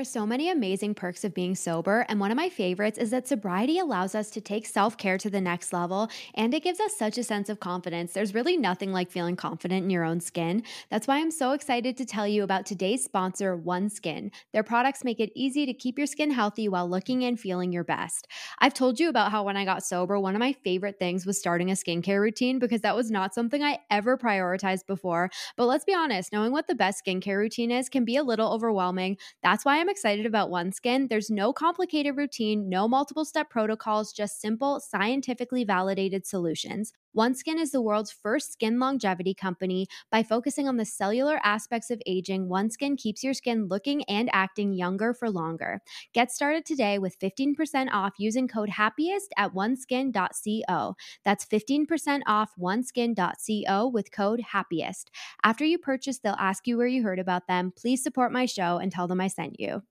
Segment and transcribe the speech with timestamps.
[0.00, 3.28] Are so many amazing perks of being sober, and one of my favorites is that
[3.28, 6.96] sobriety allows us to take self care to the next level and it gives us
[6.96, 8.14] such a sense of confidence.
[8.14, 10.62] There's really nothing like feeling confident in your own skin.
[10.88, 14.30] That's why I'm so excited to tell you about today's sponsor, OneSkin.
[14.54, 17.84] Their products make it easy to keep your skin healthy while looking and feeling your
[17.84, 18.26] best.
[18.58, 21.38] I've told you about how when I got sober, one of my favorite things was
[21.38, 25.28] starting a skincare routine because that was not something I ever prioritized before.
[25.58, 28.50] But let's be honest, knowing what the best skincare routine is can be a little
[28.50, 29.18] overwhelming.
[29.42, 31.08] That's why I'm excited about OneSkin.
[31.08, 36.92] There's no complicated routine, no multiple step protocols, just simple, scientifically validated solutions.
[37.16, 39.86] OneSkin is the world's first skin longevity company.
[40.12, 44.72] By focusing on the cellular aspects of aging, OneSkin keeps your skin looking and acting
[44.74, 45.80] younger for longer.
[46.14, 50.94] Get started today with 15% off using code HAPPIEST at oneskin.co.
[51.24, 55.10] That's 15% off oneskin.co with code HAPPIEST.
[55.42, 57.72] After you purchase, they'll ask you where you heard about them.
[57.76, 59.82] Please support my show and tell them I sent you.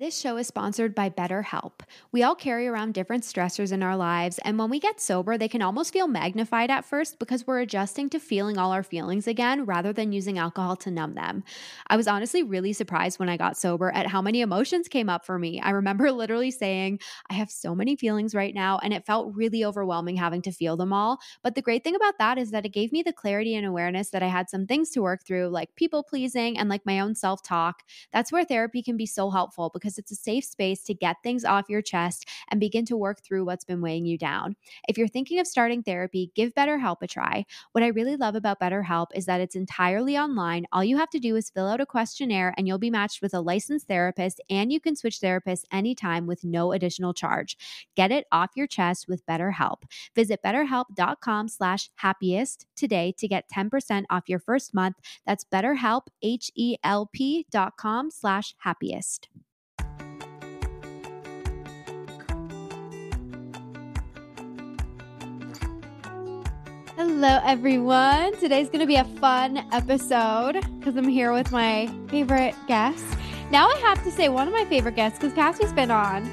[0.00, 1.80] This show is sponsored by BetterHelp.
[2.10, 5.46] We all carry around different stressors in our lives, and when we get sober, they
[5.46, 9.66] can almost feel magnified at first because we're adjusting to feeling all our feelings again
[9.66, 11.44] rather than using alcohol to numb them.
[11.88, 15.26] I was honestly really surprised when I got sober at how many emotions came up
[15.26, 15.60] for me.
[15.60, 19.66] I remember literally saying, I have so many feelings right now, and it felt really
[19.66, 21.18] overwhelming having to feel them all.
[21.42, 24.08] But the great thing about that is that it gave me the clarity and awareness
[24.12, 27.14] that I had some things to work through, like people pleasing and like my own
[27.14, 27.82] self talk.
[28.14, 31.16] That's where therapy can be so helpful because because it's a safe space to get
[31.22, 34.54] things off your chest and begin to work through what's been weighing you down.
[34.88, 37.44] If you're thinking of starting therapy, give BetterHelp a try.
[37.72, 40.66] What I really love about BetterHelp is that it's entirely online.
[40.72, 43.34] All you have to do is fill out a questionnaire and you'll be matched with
[43.34, 47.56] a licensed therapist, and you can switch therapists anytime with no additional charge.
[47.96, 49.82] Get it off your chest with BetterHelp.
[50.14, 54.96] Visit betterhelp.com slash happiest today to get 10% off your first month.
[55.26, 59.28] That's betterhelp, H-E-L-P dot com slash happiest.
[67.02, 68.36] Hello, everyone.
[68.36, 73.02] Today's going to be a fun episode because I'm here with my favorite guest.
[73.50, 76.30] Now I have to say one of my favorite guests because Cassie's been on.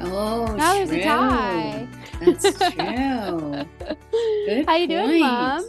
[0.00, 0.86] Oh, now true.
[0.86, 1.88] there's a tie.
[2.18, 3.64] That's true.
[4.46, 5.20] Good How you doing.
[5.20, 5.64] Mom?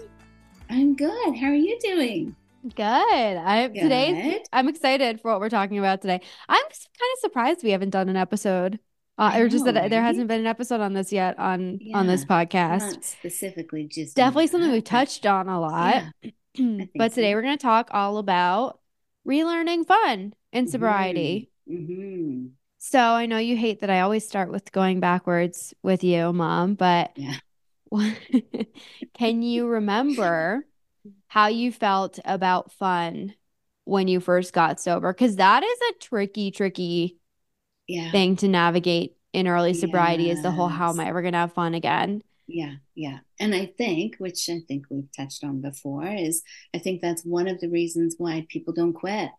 [0.72, 1.36] I'm good.
[1.36, 2.36] How are you doing?
[2.76, 2.84] Good.
[2.84, 4.42] I today Good.
[4.52, 6.22] I'm excited for what we're talking about today.
[6.50, 8.80] I'm kind of surprised we haven't done an episode,
[9.20, 11.78] uh, I or just know, that there hasn't been an episode on this yet on
[11.94, 12.80] on this podcast.
[12.80, 16.04] Not specifically just Definitely something we've touched on a lot.
[16.24, 16.32] Yeah.
[16.96, 17.36] but today so.
[17.36, 18.80] we're going to talk all about
[19.28, 21.52] relearning fun in sobriety.
[21.68, 22.48] hmm
[22.78, 26.76] So I know you hate that I always start with going backwards with you, Mom,
[26.76, 27.36] but Yeah.
[29.14, 30.66] can you remember
[31.28, 33.34] how you felt about fun
[33.84, 35.12] when you first got sober?
[35.12, 37.19] Because that is a tricky, tricky
[37.90, 38.12] Yeah.
[38.12, 41.40] thing to navigate in early sobriety is the whole how am I ever going to
[41.40, 42.22] have fun again?
[42.48, 43.20] Yeah, yeah.
[43.40, 47.48] And I think, which I think we've touched on before, is I think that's one
[47.48, 49.30] of the reasons why people don't quit.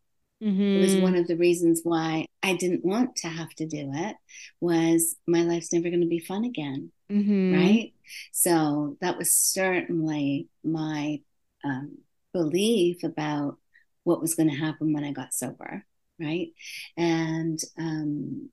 [0.41, 1.03] It was Mhm.
[1.03, 4.17] one of the reasons why I didn't want to have to do it
[4.61, 7.53] was my life's never going to be fun again, Mhm.
[7.53, 7.93] right?
[8.33, 11.21] So that was certainly my
[11.63, 11.99] um,
[12.33, 13.59] belief about
[14.05, 15.85] what was going to happen when I got sober,
[16.21, 16.49] right?
[16.97, 18.51] And um,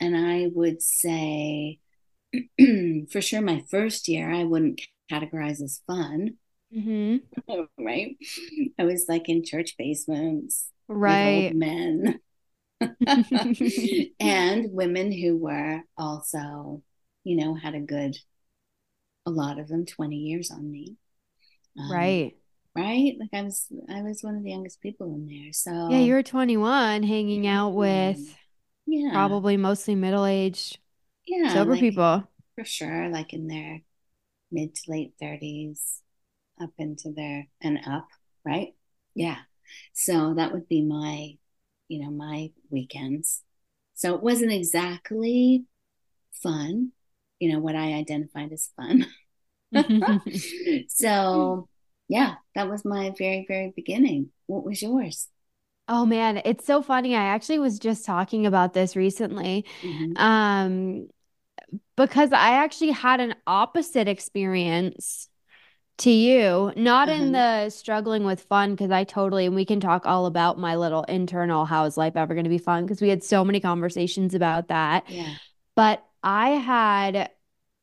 [0.00, 1.80] and I would say
[3.12, 4.80] for sure my first year I wouldn't
[5.12, 6.36] categorize as fun,
[6.70, 7.22] Mhm.
[7.78, 8.16] right?
[8.78, 10.68] I was like in church basements
[11.04, 11.20] with Right.
[11.22, 12.20] old men
[14.20, 16.82] and women who were also,
[17.24, 18.16] you know, had a good,
[19.26, 20.96] a lot of them 20 years on me.
[21.78, 22.36] Um, Right.
[22.76, 23.14] Right?
[23.18, 25.52] Like I was, I was one of the youngest people in there.
[25.52, 28.38] So Yeah, you were 21 hanging out with
[28.86, 30.78] yeah, probably mostly middle-aged
[31.26, 32.28] yeah, sober like people.
[32.54, 33.80] for sure, like in their
[34.52, 36.02] mid to late 30s,
[36.62, 38.08] up into their and up,
[38.46, 38.74] right?
[39.14, 39.38] Yeah.
[39.94, 41.34] So that would be my,
[41.88, 43.42] you know, my weekends.
[43.94, 45.64] So it wasn't exactly
[46.42, 46.92] fun,
[47.40, 49.06] you know, what I identified as fun.
[50.88, 51.68] so
[52.08, 54.30] yeah, that was my very, very beginning.
[54.46, 55.28] What was yours?
[55.88, 57.14] Oh man, it's so funny.
[57.14, 59.66] I actually was just talking about this recently.
[59.82, 60.14] Mhm.
[60.16, 61.08] Um,
[61.96, 65.28] because I actually had an opposite experience
[65.98, 67.32] to you, not in Uh-huh.
[67.32, 71.04] the struggling with fun, because I totally, and we can talk all about my little
[71.04, 74.34] internal how is life ever going to be fun, because we had so many conversations
[74.34, 75.04] about that.
[75.08, 75.34] Yeah.
[75.76, 77.30] But I had,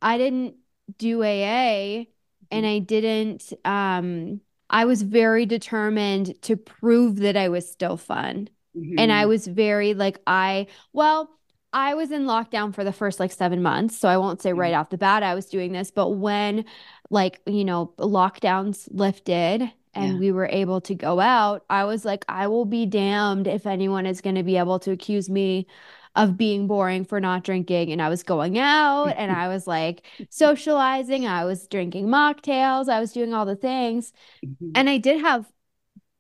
[0.02, 0.56] I didn't
[0.98, 2.08] do AA
[2.52, 8.50] and I didn't, um, I was very determined to prove that I was still fun.
[8.76, 9.00] Mm-hmm.
[9.00, 11.30] And I was very like, I, well,
[11.74, 13.98] I was in lockdown for the first like seven months.
[13.98, 14.80] So I won't say right mm-hmm.
[14.80, 16.66] off the bat I was doing this, but when
[17.10, 20.20] like, you know, lockdowns lifted and yeah.
[20.20, 24.06] we were able to go out, I was like, I will be damned if anyone
[24.06, 25.68] is going to be able to accuse me
[26.16, 27.92] of being boring for not drinking.
[27.92, 33.00] And I was going out and I was like socializing, I was drinking mocktails, I
[33.00, 34.12] was doing all the things.
[34.46, 34.72] Mm-hmm.
[34.76, 35.46] And I did have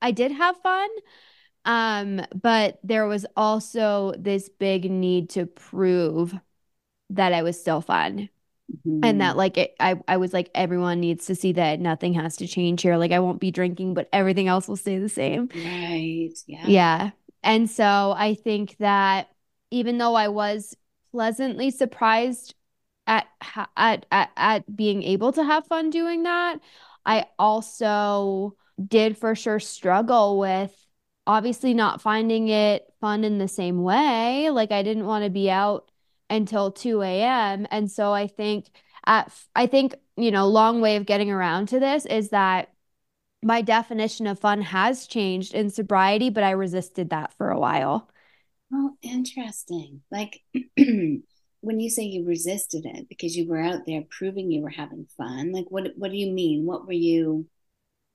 [0.01, 0.89] I did have fun.
[1.63, 6.33] Um, but there was also this big need to prove
[7.11, 8.29] that I was still fun.
[8.71, 8.99] Mm-hmm.
[9.03, 9.37] And that mm-hmm.
[9.37, 12.81] like it, I I was like everyone needs to see that nothing has to change
[12.81, 12.95] here.
[12.95, 15.49] Like I won't be drinking, but everything else will stay the same.
[15.53, 16.31] Right.
[16.47, 16.65] Yeah.
[16.65, 17.11] Yeah.
[17.43, 19.30] And so I think that
[19.71, 20.75] even though I was
[21.11, 22.55] pleasantly surprised
[23.07, 23.27] at
[23.75, 26.59] at at, at being able to have fun doing that,
[27.05, 28.55] I also
[28.87, 30.75] did for sure struggle with
[31.27, 34.49] obviously not finding it fun in the same way.
[34.49, 35.91] Like I didn't want to be out
[36.29, 37.67] until 2 a.m.
[37.71, 38.67] And so I think
[39.05, 42.73] at I think, you know, long way of getting around to this is that
[43.43, 48.10] my definition of fun has changed in sobriety, but I resisted that for a while.
[48.73, 50.01] Oh, interesting.
[50.11, 50.41] Like
[50.77, 55.07] when you say you resisted it because you were out there proving you were having
[55.17, 56.65] fun, like what what do you mean?
[56.65, 57.47] What were you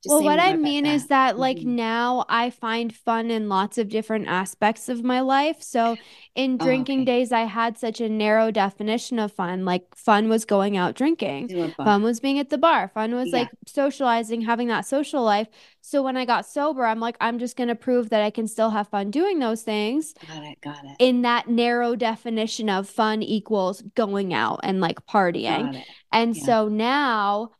[0.08, 0.94] well, what I mean that.
[0.94, 1.76] is that like mm-hmm.
[1.76, 5.62] now I find fun in lots of different aspects of my life.
[5.62, 5.96] So
[6.34, 7.18] in oh, drinking oh, okay.
[7.18, 9.64] days, I had such a narrow definition of fun.
[9.64, 13.40] Like fun was going out drinking, fun was being at the bar, fun was yeah.
[13.40, 15.48] like socializing, having that social life.
[15.80, 18.48] So when I got sober, I'm like, I'm just going to prove that I can
[18.48, 20.14] still have fun doing those things.
[20.26, 20.60] Got it.
[20.60, 20.96] Got it.
[20.98, 25.84] In that narrow definition of fun equals going out and like partying.
[26.12, 26.44] And yeah.
[26.44, 27.52] so now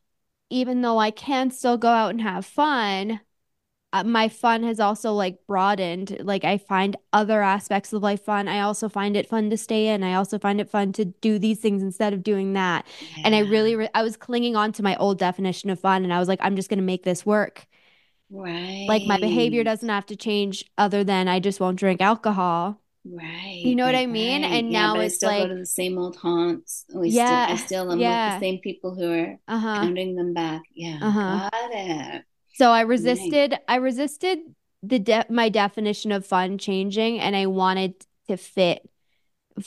[0.49, 3.19] even though I can still go out and have fun,
[3.93, 6.17] uh, my fun has also like broadened.
[6.19, 8.47] Like I find other aspects of life fun.
[8.47, 10.03] I also find it fun to stay in.
[10.03, 12.85] I also find it fun to do these things instead of doing that.
[12.99, 13.23] Yeah.
[13.25, 16.13] And I really, re- I was clinging on to my old definition of fun, and
[16.13, 17.65] I was like, I'm just going to make this work.
[18.29, 18.85] Right.
[18.89, 22.81] Like my behavior doesn't have to change, other than I just won't drink alcohol.
[23.09, 23.61] Right.
[23.63, 24.41] You know right, what I mean?
[24.43, 24.51] Right.
[24.53, 26.85] And yeah, now it's still like go to the same old haunts.
[26.93, 28.33] We yeah, still, I still am yeah.
[28.33, 29.81] with the same people who are uh-huh.
[29.81, 30.63] counting them back.
[30.73, 31.49] Yeah, uh-huh.
[31.51, 32.23] got it.
[32.55, 33.51] So I resisted.
[33.51, 33.59] Nice.
[33.67, 34.39] I resisted
[34.83, 37.93] the de- my definition of fun changing, and I wanted
[38.27, 38.87] to fit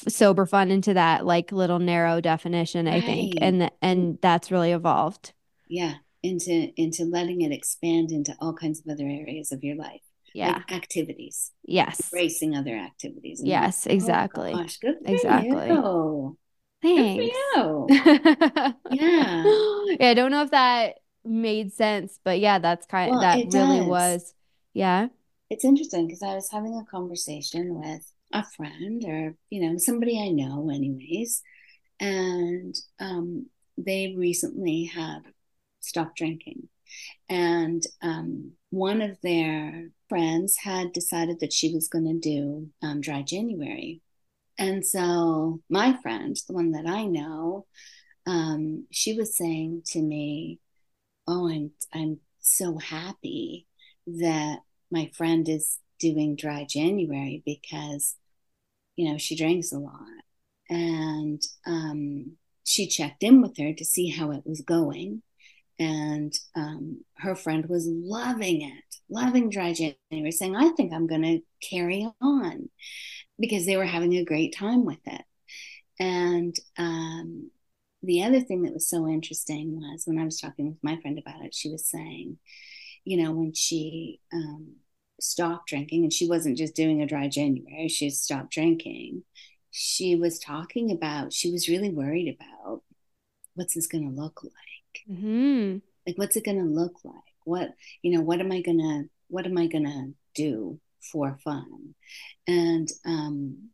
[0.08, 2.86] sober fun into that like little narrow definition.
[2.86, 2.96] Right.
[2.96, 5.32] I think, and th- and that's really evolved.
[5.69, 10.02] Yeah, into into letting it expand into all kinds of other areas of your life
[10.35, 10.53] yeah.
[10.53, 11.53] like activities.
[11.65, 12.11] Yes.
[12.12, 13.41] Racing other activities.
[13.44, 14.53] Yes like, exactly.
[14.53, 15.69] Oh gosh, good exactly.
[15.69, 16.38] you.
[16.82, 17.37] Thanks.
[17.56, 17.87] you.
[17.91, 18.73] yeah.
[18.91, 19.44] Yeah
[20.00, 23.87] i don't know if that made sense but yeah that's kind well, that really does.
[23.87, 24.35] was.
[24.73, 25.09] Yeah.
[25.50, 30.23] It's interesting because i was having a conversation with a friend or you know somebody
[30.23, 31.43] i know anyways
[32.00, 33.47] and um,
[33.77, 35.23] they recently have
[35.81, 36.69] stopped drinking.
[37.29, 43.00] And um, one of their friends had decided that she was going to do um,
[43.00, 44.02] dry January.
[44.58, 47.66] And so my friend, the one that I know,
[48.26, 50.58] um, she was saying to me,
[51.26, 53.66] "Oh, I'm I'm so happy
[54.06, 54.58] that
[54.90, 58.16] my friend is doing dry January because,
[58.96, 60.24] you know, she drinks a lot."
[60.68, 65.22] And um, she checked in with her to see how it was going
[65.81, 71.22] and um, her friend was loving it, loving dry January, saying, I think I'm going
[71.22, 72.69] to carry on
[73.39, 75.22] because they were having a great time with it.
[75.99, 77.51] And um,
[78.03, 81.19] the other thing that was so interesting was when I was talking with my friend
[81.19, 82.37] about it, she was saying,
[83.05, 84.77] you know, when she um,
[85.19, 89.22] stopped drinking, and she wasn't just doing a dry January, she stopped drinking.
[89.70, 92.82] She was talking about, she was really worried about
[93.55, 94.53] what's this going to look like
[95.11, 95.79] Mm-hmm.
[96.06, 97.15] Like, what's it going to look like?
[97.44, 97.70] What,
[98.03, 100.79] you know, what am I going to, what am I going to do
[101.13, 101.94] for fun?
[102.47, 103.70] And um,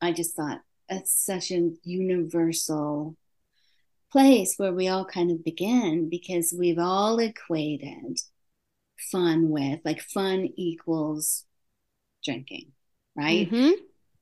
[0.00, 3.16] I just thought it's such a universal
[4.10, 8.18] place where we all kind of begin because we've all equated
[9.12, 11.44] fun with like fun equals
[12.24, 12.72] drinking,
[13.16, 13.50] right?
[13.50, 13.72] Mm-hmm.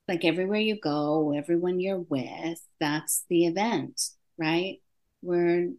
[0.07, 4.01] Like everywhere you go, everyone you're with, that's the event,
[4.37, 4.77] right?
[5.21, 5.71] We're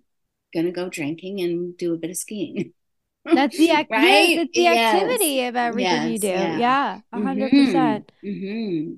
[0.53, 2.73] going to go drinking and do a bit of skiing.
[3.25, 4.29] That's the, right?
[4.29, 4.95] yeah, that's the yes.
[4.95, 6.29] activity of everything yes, you do.
[6.29, 8.13] Yeah, a hundred percent.
[8.25, 8.47] Mm-hmm.
[8.47, 8.95] Mm-hmm.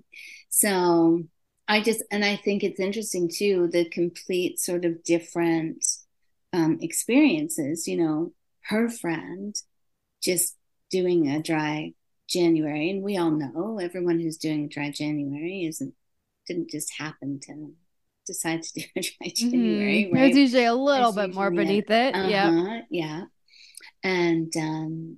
[0.50, 1.22] So
[1.68, 5.84] I just, and I think it's interesting too, the complete sort of different
[6.52, 7.86] um, experiences.
[7.86, 8.32] You know,
[8.66, 9.54] her friend
[10.22, 10.56] just
[10.90, 11.94] doing a dry
[12.28, 15.94] January, and we all know everyone who's doing a dry January isn't
[16.46, 17.72] didn't just happen to
[18.32, 19.32] decide to do a dry.
[19.34, 20.04] January.
[20.04, 20.14] Mm-hmm.
[20.14, 20.20] Right?
[20.22, 22.14] There's usually a little There's bit more beneath it.
[22.14, 23.22] Uh-huh, yeah, yeah,
[24.02, 25.16] and um,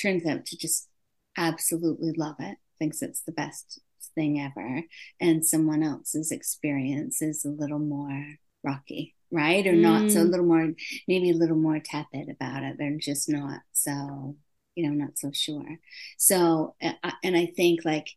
[0.00, 0.88] turns out to just
[1.36, 2.58] absolutely love it.
[2.78, 3.80] Thinks it's the best
[4.14, 4.82] thing ever,
[5.20, 8.26] and someone else's experience is a little more
[8.62, 9.66] rocky right?
[9.66, 9.80] Or mm.
[9.80, 10.30] not so a mm.
[10.30, 10.72] little more,
[11.06, 12.76] maybe a little more tepid about it.
[12.78, 14.36] They're just not so,
[14.74, 15.78] you know, not so sure.
[16.18, 18.08] So, and I think like,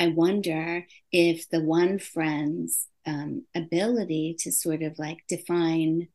[0.00, 6.08] I wonder if the one friend's um, ability to sort of like define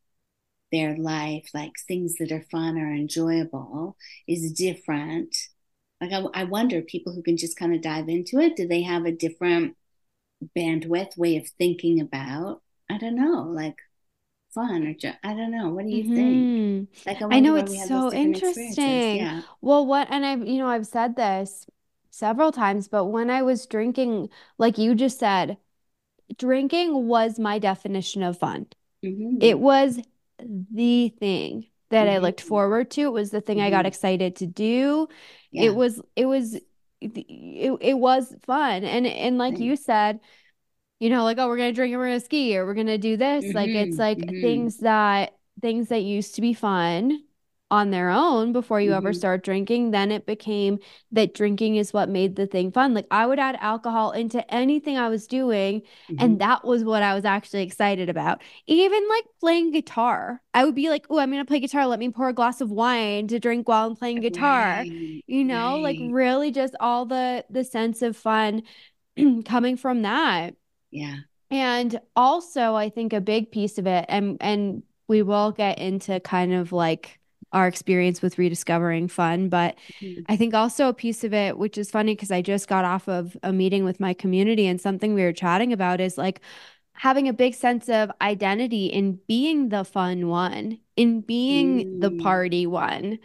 [0.72, 5.36] their life, like things that are fun or enjoyable, is different.
[6.00, 8.82] Like, I, I wonder people who can just kind of dive into it, do they
[8.82, 9.76] have a different
[10.56, 12.62] bandwidth way of thinking about?
[12.90, 13.42] I don't know.
[13.42, 13.76] Like,
[14.52, 15.68] fun or I don't know.
[15.68, 16.14] What do you mm-hmm.
[16.14, 17.06] think?
[17.06, 19.16] Like I, I know it's so interesting.
[19.18, 19.42] Yeah.
[19.60, 21.66] Well, what and I've you know I've said this
[22.16, 25.58] several times, but when I was drinking, like you just said,
[26.38, 28.66] drinking was my definition of fun.
[29.04, 29.38] Mm-hmm.
[29.40, 30.00] It was
[30.38, 32.16] the thing that mm-hmm.
[32.16, 33.02] I looked forward to.
[33.02, 33.86] It was the thing I got mm-hmm.
[33.86, 35.08] excited to do.
[35.50, 35.64] Yeah.
[35.64, 36.54] It was it was
[37.00, 38.84] it, it was fun.
[38.84, 40.20] And and like you said,
[40.98, 43.16] you know, like, oh, we're gonna drink and we're gonna ski or we're gonna do
[43.16, 43.44] this.
[43.44, 44.40] Mm-hmm, like it's like mm-hmm.
[44.40, 47.22] things that things that used to be fun
[47.70, 48.98] on their own before you mm-hmm.
[48.98, 49.90] ever start drinking.
[49.90, 50.78] Then it became
[51.12, 52.94] that drinking is what made the thing fun.
[52.94, 56.36] Like I would add alcohol into anything I was doing, and mm-hmm.
[56.38, 58.42] that was what I was actually excited about.
[58.66, 61.86] Even like playing guitar, I would be like, oh, I'm gonna play guitar.
[61.86, 64.60] Let me pour a glass of wine to drink while I'm playing guitar.
[64.60, 65.82] Right, you know, right.
[65.82, 68.62] like really just all the the sense of fun
[69.44, 70.54] coming from that.
[70.90, 71.16] Yeah.
[71.50, 76.18] And also I think a big piece of it and and we will get into
[76.20, 77.20] kind of like
[77.52, 80.22] our experience with rediscovering fun, but mm-hmm.
[80.28, 83.08] I think also a piece of it which is funny because I just got off
[83.08, 86.40] of a meeting with my community and something we were chatting about is like
[86.92, 92.00] having a big sense of identity in being the fun one, in being mm.
[92.00, 93.18] the party one.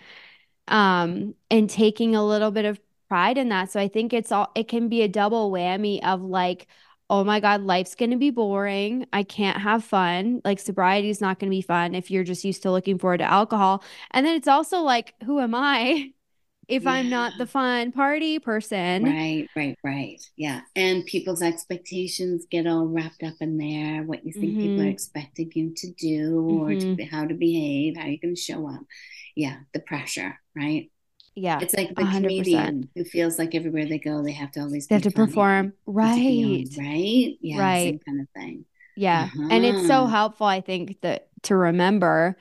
[0.67, 3.69] Um, and taking a little bit of pride in that.
[3.69, 6.67] So I think it's all it can be a double whammy of like
[7.11, 9.05] oh my God, life's going to be boring.
[9.11, 10.41] I can't have fun.
[10.45, 13.17] Like sobriety is not going to be fun if you're just used to looking forward
[13.17, 13.83] to alcohol.
[14.11, 16.13] And then it's also like, who am I?
[16.67, 16.91] If yeah.
[16.91, 19.03] I'm not the fun party person.
[19.03, 20.21] Right, right, right.
[20.37, 20.61] Yeah.
[20.73, 24.61] And people's expectations get all wrapped up in there, what you think mm-hmm.
[24.61, 26.61] people are expecting you to do mm-hmm.
[26.61, 27.13] or to, mm-hmm.
[27.13, 28.79] how to behave, how you're going to show up.
[29.35, 30.89] Yeah, the pressure, right?
[31.35, 31.59] Yeah.
[31.61, 32.11] It's like the 100%.
[32.13, 35.73] comedian who feels like everywhere they go, they have to always they have to perform.
[35.85, 36.67] Right.
[36.77, 37.37] On, right.
[37.41, 37.59] Yeah.
[37.59, 37.85] Right.
[37.85, 38.65] Same kind of thing.
[38.95, 39.29] Yeah.
[39.33, 39.47] Uh-huh.
[39.49, 40.07] And it's so uh-huh.
[40.07, 42.37] helpful, I think, that to remember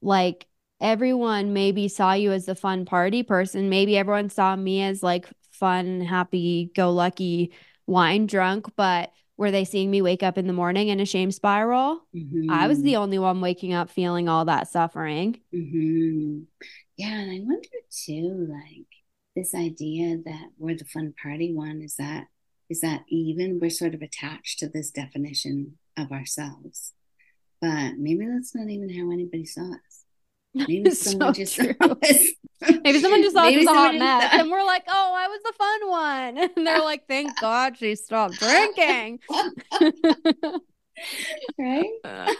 [0.00, 0.46] like
[0.80, 3.70] everyone maybe saw you as the fun party person.
[3.70, 7.52] Maybe everyone saw me as like fun, happy, go lucky,
[7.86, 11.30] wine drunk, but were they seeing me wake up in the morning in a shame
[11.30, 12.04] spiral?
[12.14, 12.50] Mm-hmm.
[12.50, 13.02] I was the mm-hmm.
[13.02, 15.40] only one waking up feeling all that suffering.
[15.54, 16.42] Mm-hmm.
[17.02, 18.86] Yeah, and I wonder too, like
[19.34, 22.28] this idea that we're the fun party one is that
[22.70, 26.92] is that even we're sort of attached to this definition of ourselves,
[27.60, 30.04] but maybe that's not even how anybody saw us.
[30.68, 31.74] Maybe someone so just true.
[31.82, 32.28] saw us.
[32.84, 35.40] Maybe someone just saw us as a hot mess, and we're like, "Oh, I was
[35.42, 39.18] the fun one," and they're like, "Thank God she stopped drinking."
[41.58, 41.90] right?
[42.04, 42.32] Uh,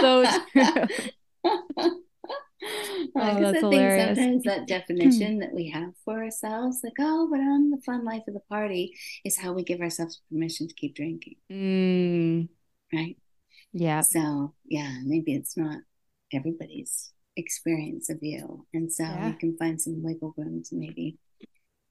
[0.00, 2.02] so true.
[2.64, 4.16] Oh, that's hilarious.
[4.16, 8.22] sometimes that definition that we have for ourselves, like, oh, but I'm the fun life
[8.28, 11.36] of the party, is how we give ourselves permission to keep drinking.
[11.50, 12.48] Mm.
[12.92, 13.16] Right?
[13.72, 14.00] Yeah.
[14.00, 15.78] So, yeah, maybe it's not
[16.32, 18.66] everybody's experience of you.
[18.72, 19.28] And so yeah.
[19.28, 21.18] you can find some wiggle room to maybe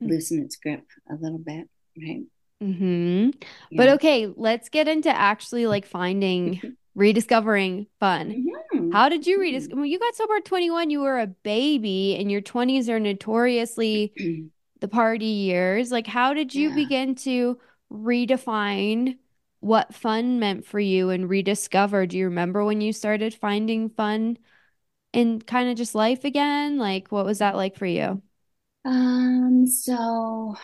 [0.02, 0.10] mm.
[0.10, 1.70] loosen its grip a little bit.
[1.98, 2.24] Right.
[2.62, 3.30] Hmm.
[3.70, 3.78] Yeah.
[3.78, 8.46] But okay, let's get into actually like finding rediscovering fun.
[8.74, 8.92] Mm-hmm.
[8.92, 9.82] How did you rediscover?
[9.82, 14.14] When you got sober at 21, you were a baby, and your 20s are notoriously
[14.80, 15.92] the party years.
[15.92, 16.76] Like, how did you yeah.
[16.76, 17.60] begin to
[17.92, 19.18] redefine
[19.60, 22.06] what fun meant for you and rediscover?
[22.06, 24.38] Do you remember when you started finding fun
[25.14, 26.78] in kind of just life again?
[26.78, 28.22] Like, what was that like for you?
[28.86, 30.56] Um, so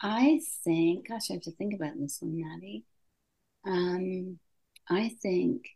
[0.00, 2.84] I think, gosh, I have to think about this one, Maddie.
[3.64, 4.38] Um,
[4.90, 5.68] I think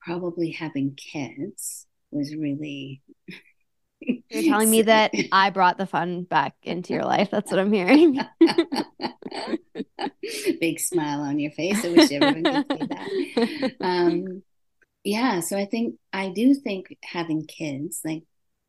[0.00, 3.02] probably having kids was really.
[4.00, 7.30] You're telling me that I brought the fun back into your life.
[7.30, 8.20] That's what I'm hearing.
[10.60, 11.84] Big smile on your face.
[11.84, 13.72] I wish everyone could see that.
[13.80, 14.42] Um,
[15.02, 18.24] yeah, so I think I do think having kids, like,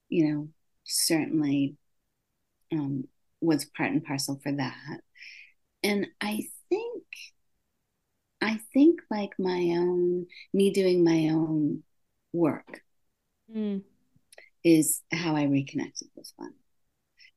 [0.07, 0.49] you know,
[0.85, 1.75] certainly
[2.71, 3.07] um,
[3.41, 5.01] was part and parcel for that.
[5.83, 7.03] And I think,
[8.41, 11.83] I think like my own, me doing my own
[12.31, 12.81] work
[13.53, 13.81] mm.
[14.63, 16.53] is how I reconnected with fun.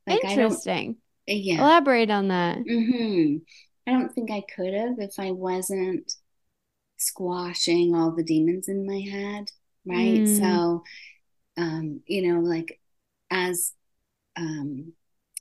[0.07, 0.97] Like Interesting.
[1.27, 1.59] yeah.
[1.59, 2.59] Elaborate on that.
[2.59, 3.39] Mm-hmm.
[3.87, 6.13] I don't think I could have if I wasn't
[6.99, 9.51] squashing all the demons in my head.
[9.85, 10.21] Right.
[10.21, 10.39] Mm.
[10.39, 10.83] So,
[11.57, 12.81] um, you know, like
[13.31, 13.73] as,
[14.37, 14.93] um,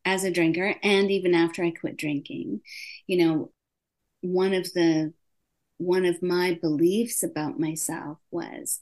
[0.04, 2.62] as a drinker and even after I quit drinking,
[3.06, 3.52] you know,
[4.22, 5.14] one of the
[5.82, 8.82] one of my beliefs about myself was,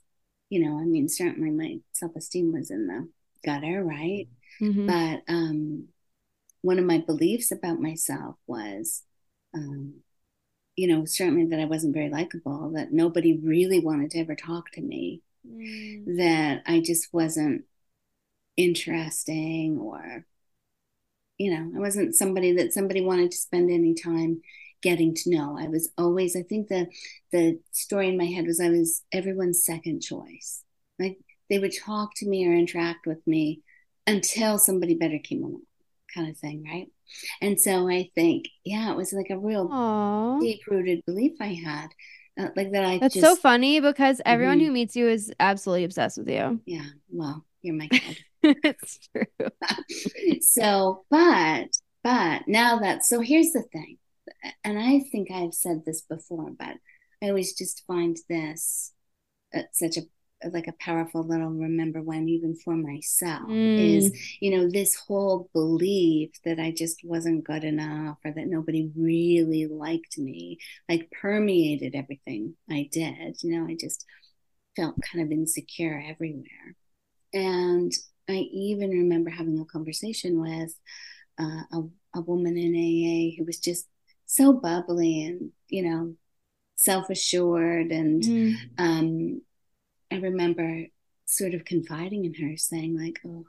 [0.49, 3.07] you know, I mean, certainly my self-esteem was in the
[3.45, 4.27] gutter, right?
[4.61, 4.85] Mm-hmm.
[4.85, 5.87] But um
[6.61, 9.03] one of my beliefs about myself was
[9.53, 10.01] um
[10.75, 14.71] you know, certainly that I wasn't very likable, that nobody really wanted to ever talk
[14.71, 16.17] to me, mm.
[16.17, 17.63] that I just wasn't
[18.57, 20.25] interesting or
[21.37, 24.41] you know, I wasn't somebody that somebody wanted to spend any time
[24.81, 25.57] getting to know.
[25.59, 26.87] I was always, I think the
[27.31, 30.63] the story in my head was I was everyone's second choice.
[30.97, 31.17] Like
[31.49, 33.61] they would talk to me or interact with me
[34.07, 35.61] until somebody better came along,
[36.13, 36.87] kind of thing, right?
[37.41, 39.67] And so I think, yeah, it was like a real
[40.41, 41.87] deep rooted belief I had.
[42.39, 44.67] Uh, like that I That's just, so funny because everyone mm-hmm.
[44.67, 46.61] who meets you is absolutely obsessed with you.
[46.65, 46.85] Yeah.
[47.09, 48.17] Well, you're my kid.
[48.63, 49.49] it's true.
[50.41, 51.67] so, but,
[52.03, 53.97] but now that, so here's the thing,
[54.63, 56.75] and I think I've said this before, but
[57.21, 58.93] I always just find this
[59.53, 60.01] uh, such a
[60.53, 63.97] like a powerful little remember when even for myself mm.
[63.97, 68.89] is you know this whole belief that i just wasn't good enough or that nobody
[68.95, 70.57] really liked me
[70.87, 74.05] like permeated everything i did you know i just
[74.77, 76.73] felt kind of insecure everywhere
[77.33, 77.91] and
[78.29, 80.73] I even remember having a conversation with
[81.39, 81.81] uh, a,
[82.15, 83.87] a woman in AA who was just
[84.29, 86.13] so bubbly and, you know,
[86.75, 87.91] self assured.
[87.91, 88.55] And mm.
[88.77, 89.41] um,
[90.11, 90.85] I remember
[91.25, 93.45] sort of confiding in her, saying, like, oh,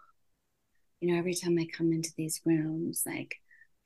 [1.00, 3.36] you know, every time I come into these rooms, like,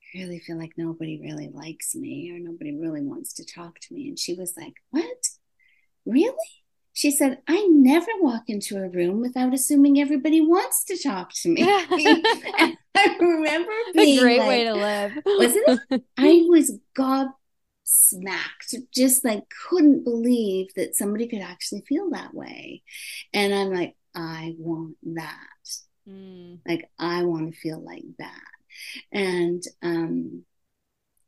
[0.01, 3.93] I really feel like nobody really likes me or nobody really wants to talk to
[3.93, 4.07] me.
[4.07, 5.29] And she was like, What?
[6.05, 6.33] Really?
[6.95, 11.49] She said, I never walk into a room without assuming everybody wants to talk to
[11.49, 11.61] me.
[11.61, 15.11] I remember being a great like, way to live.
[15.25, 16.03] wasn't it?
[16.17, 17.33] I was gobsmacked,
[18.93, 22.81] just like couldn't believe that somebody could actually feel that way.
[23.33, 25.37] And I'm like, I want that.
[26.09, 26.59] Mm.
[26.65, 28.41] Like I want to feel like that.
[29.11, 30.45] And um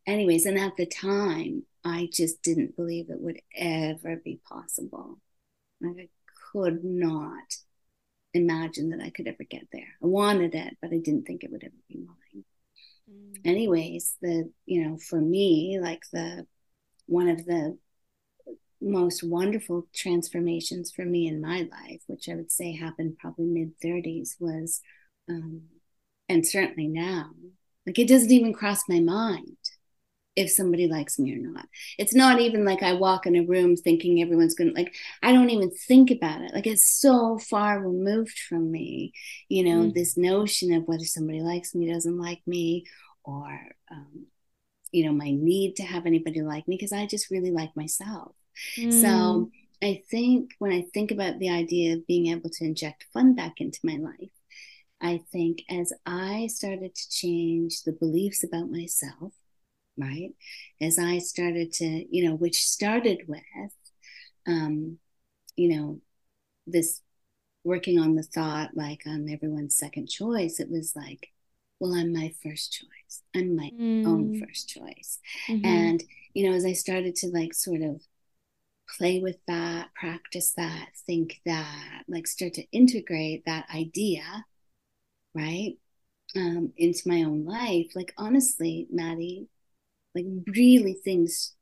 [0.05, 5.19] anyways, and at the time I just didn't believe it would ever be possible.
[5.81, 6.09] Like I
[6.51, 7.55] could not
[8.33, 9.87] imagine that I could ever get there.
[10.01, 12.43] I wanted it, but I didn't think it would ever be mine.
[13.09, 13.39] Mm.
[13.45, 16.45] Anyways, the you know, for me, like the
[17.05, 17.77] one of the
[18.81, 23.79] most wonderful transformations for me in my life, which I would say happened probably mid
[23.79, 24.81] 30s, was,
[25.29, 25.63] um,
[26.29, 27.31] and certainly now,
[27.85, 29.56] like it doesn't even cross my mind
[30.37, 31.67] if somebody likes me or not.
[31.97, 35.33] It's not even like I walk in a room thinking everyone's going to like, I
[35.33, 36.53] don't even think about it.
[36.53, 39.13] Like it's so far removed from me,
[39.49, 39.93] you know, mm.
[39.95, 42.85] this notion of whether somebody likes me, doesn't like me,
[43.23, 43.59] or,
[43.91, 44.27] um,
[44.91, 48.35] you know, my need to have anybody like me because I just really like myself.
[48.77, 49.01] Mm.
[49.01, 49.49] So
[49.81, 53.55] I think when I think about the idea of being able to inject fun back
[53.57, 54.29] into my life,
[55.01, 59.33] I think as I started to change the beliefs about myself,
[59.97, 60.29] right?
[60.81, 63.41] As I started to, you know, which started with,
[64.47, 64.97] um,
[65.55, 65.99] you know,
[66.65, 67.01] this
[67.63, 70.59] working on the thought like I'm everyone's second choice.
[70.59, 71.31] It was like,
[71.79, 73.23] well, I'm my first choice.
[73.35, 74.07] I'm my mm.
[74.07, 75.19] own first choice.
[75.47, 75.65] Mm-hmm.
[75.65, 78.01] And, you know, as I started to like sort of
[78.97, 84.45] play with that, practice that, think that, like start to integrate that idea,
[85.35, 85.73] right?
[86.35, 87.95] Um, into my own life.
[87.95, 89.47] Like honestly, Maddie,
[90.17, 91.53] like really things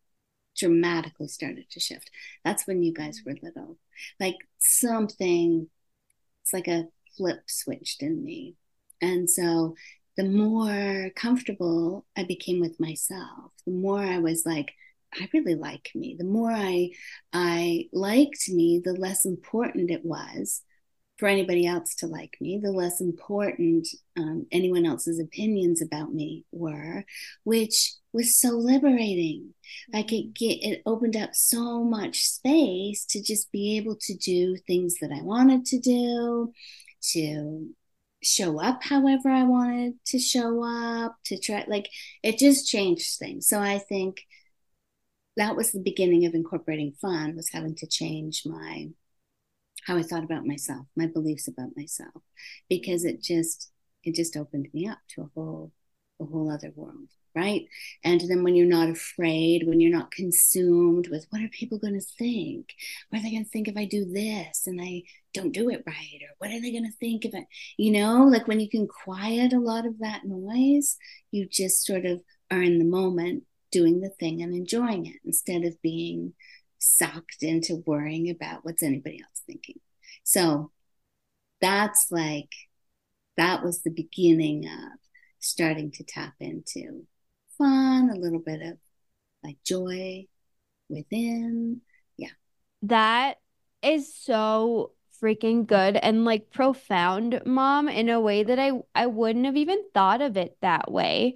[0.58, 2.10] dramatically started to shift.
[2.44, 3.78] That's when you guys were little.
[4.20, 5.70] Like something,
[6.44, 6.86] it's like a
[7.18, 8.56] flip switched in me.
[9.02, 9.76] And so
[10.18, 14.74] the more comfortable I became with myself, the more I was like,
[15.14, 16.16] I really like me.
[16.18, 16.92] The more I
[17.34, 20.62] I liked me, the less important it was
[21.18, 26.44] for anybody else to like me, the less important um, anyone else's opinions about me
[26.52, 27.06] were,
[27.44, 29.54] which was so liberating.
[29.94, 34.58] Like it get it opened up so much space to just be able to do
[34.68, 36.54] things that I wanted to do,
[37.14, 37.70] to
[38.26, 41.90] show up however I wanted to show up, to try, like,
[42.24, 43.48] it just changed things.
[43.48, 44.26] So I think
[45.38, 48.90] that was the beginning of incorporating fun, was having to change my,
[49.86, 52.24] how I thought about myself, my beliefs about myself,
[52.70, 53.72] because it just,
[54.04, 55.72] it just opened me up to a whole,
[56.20, 57.68] a whole other world right?
[58.04, 62.00] And then when you're not afraid, when you're not consumed with what are people going
[62.00, 62.74] to think?
[63.10, 65.84] What are they going to think if I do this and I don't do it
[65.86, 66.22] right?
[66.22, 67.46] Or what are they going to think if I,
[67.78, 70.98] you know, like when you can quiet a lot of that noise,
[71.32, 75.66] you just sort of are in the moment doing the thing and enjoying it instead
[75.66, 76.34] of being
[76.86, 79.80] sucked into worrying about what's anybody else thinking.
[80.24, 80.72] So
[81.62, 82.54] that's like,
[83.38, 85.00] that was the beginning of
[85.40, 87.06] starting to tap into
[87.58, 88.78] fun, a little bit of
[89.44, 90.26] like joy
[90.90, 91.82] within.
[92.18, 92.30] Yeah.
[92.84, 93.38] That
[93.82, 99.46] is so freaking good and like profound, mom, in a way that I I wouldn't
[99.46, 101.36] have even thought of it that way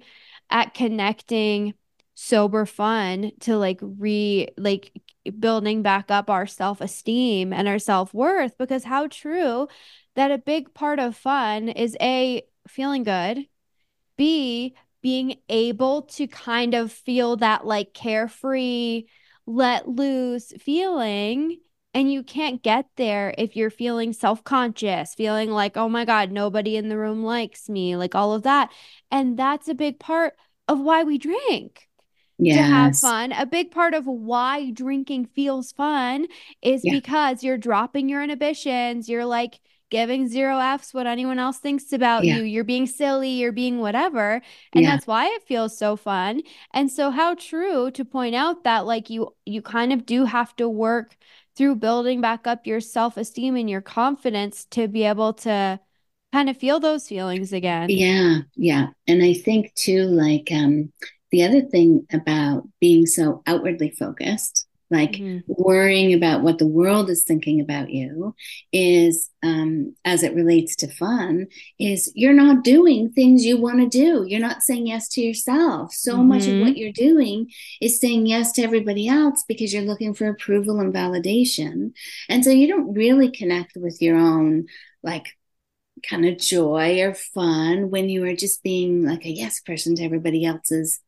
[0.50, 1.74] at connecting
[2.22, 4.92] sober fun to like re like
[5.38, 9.66] building back up our self-esteem and our self-worth because how true
[10.16, 13.46] that a big part of fun is a feeling good
[14.16, 19.04] b being able to kind of feel that like carefree,
[19.46, 21.58] let loose feeling.
[21.92, 26.30] And you can't get there if you're feeling self conscious, feeling like, oh my God,
[26.30, 28.70] nobody in the room likes me, like all of that.
[29.10, 30.34] And that's a big part
[30.68, 31.88] of why we drink.
[32.40, 32.56] Yes.
[32.56, 33.32] To have fun.
[33.32, 36.26] A big part of why drinking feels fun
[36.62, 36.92] is yeah.
[36.92, 39.08] because you're dropping your inhibitions.
[39.08, 42.36] You're like, giving zero F's what anyone else thinks about yeah.
[42.36, 42.44] you.
[42.44, 44.40] You're being silly, you're being whatever.
[44.72, 44.92] And yeah.
[44.92, 46.42] that's why it feels so fun.
[46.72, 50.54] And so how true to point out that like you you kind of do have
[50.56, 51.16] to work
[51.56, 55.80] through building back up your self-esteem and your confidence to be able to
[56.32, 57.90] kind of feel those feelings again.
[57.90, 58.86] Yeah, yeah.
[59.08, 60.92] And I think too like um
[61.30, 65.38] the other thing about being so outwardly focused like mm-hmm.
[65.46, 68.34] worrying about what the world is thinking about you
[68.72, 71.46] is um, as it relates to fun
[71.78, 75.92] is you're not doing things you want to do you're not saying yes to yourself
[75.92, 76.28] so mm-hmm.
[76.28, 77.48] much of what you're doing
[77.80, 81.92] is saying yes to everybody else because you're looking for approval and validation
[82.28, 84.66] and so you don't really connect with your own
[85.02, 85.28] like
[86.08, 90.04] kind of joy or fun when you are just being like a yes person to
[90.04, 91.00] everybody else's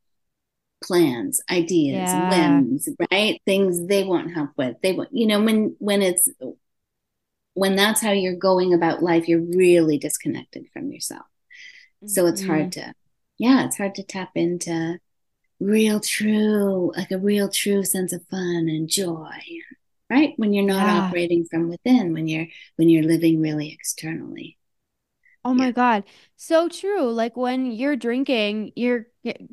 [0.83, 2.31] plans, ideas, yeah.
[2.31, 3.40] whims, right?
[3.47, 4.77] Things they want help with.
[4.83, 6.29] They want, you know, when when it's
[7.55, 11.27] when that's how you're going about life, you're really disconnected from yourself.
[12.07, 12.90] So it's hard mm-hmm.
[12.90, 12.95] to,
[13.38, 14.99] yeah, it's hard to tap into
[15.61, 19.31] real true, like a real true sense of fun and joy,
[20.11, 20.33] right?
[20.37, 21.01] When you're not yeah.
[21.03, 24.59] operating from within, when you're when you're living really externally.
[25.44, 25.72] Oh my yeah.
[25.72, 26.05] God.
[26.37, 27.11] So true.
[27.11, 29.07] Like when you're drinking, you're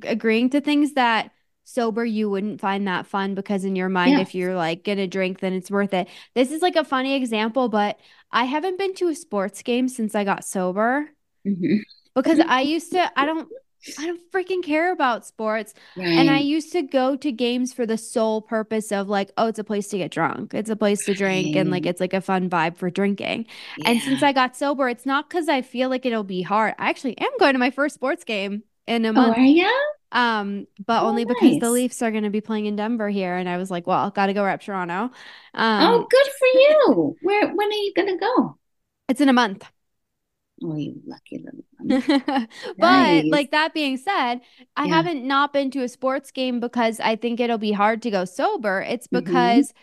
[0.03, 1.31] agreeing to things that
[1.69, 4.21] sober you wouldn't find that fun because in your mind yeah.
[4.21, 7.69] if you're like gonna drink then it's worth it this is like a funny example
[7.69, 7.99] but
[8.31, 11.07] i haven't been to a sports game since i got sober
[11.45, 11.77] mm-hmm.
[12.15, 13.47] because i used to i don't
[13.97, 15.73] I don't freaking care about sports.
[15.95, 16.07] Right.
[16.07, 19.59] And I used to go to games for the sole purpose of like, oh, it's
[19.59, 20.53] a place to get drunk.
[20.53, 21.61] It's a place to drink right.
[21.61, 23.45] and like it's like a fun vibe for drinking.
[23.77, 23.91] Yeah.
[23.91, 26.75] And since I got sober, it's not because I feel like it'll be hard.
[26.77, 29.37] I actually am going to my first sports game in a month.
[29.37, 29.89] Oh, are you?
[30.11, 31.35] Um, but oh, only nice.
[31.39, 33.85] because the Leafs are going to be playing in Denver here, and I was like,
[33.85, 35.11] well, got to go rep Toronto.
[35.53, 37.15] Um, oh, good for you.
[37.21, 37.47] Where?
[37.53, 38.57] When are you going to go?
[39.07, 39.69] It's in a month.
[40.63, 44.41] Oh, you lucky little but like that being said,
[44.75, 44.95] I yeah.
[44.95, 48.25] haven't not been to a sports game because I think it'll be hard to go
[48.25, 48.81] sober.
[48.81, 49.23] It's mm-hmm.
[49.23, 49.79] because mm-hmm.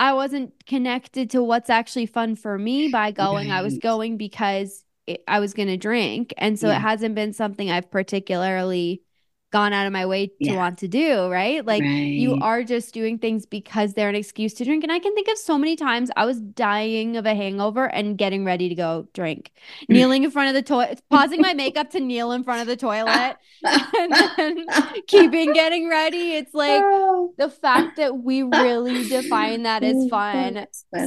[0.00, 3.50] I wasn't connected to what's actually fun for me by going.
[3.50, 3.58] Right.
[3.58, 6.34] I was going because it, I was going to drink.
[6.38, 6.76] And so yeah.
[6.76, 9.02] it hasn't been something I've particularly
[9.50, 10.56] gone out of my way to yeah.
[10.56, 11.64] want to do, right?
[11.64, 11.88] Like right.
[11.88, 14.82] you are just doing things because they're an excuse to drink.
[14.82, 18.18] And I can think of so many times I was dying of a hangover and
[18.18, 19.52] getting ready to go drink,
[19.88, 22.76] kneeling in front of the toilet, pausing my makeup to kneel in front of the
[22.76, 24.66] toilet and then
[25.06, 26.34] keeping getting ready.
[26.34, 27.32] It's like oh.
[27.38, 30.66] the fact that we really define that as fun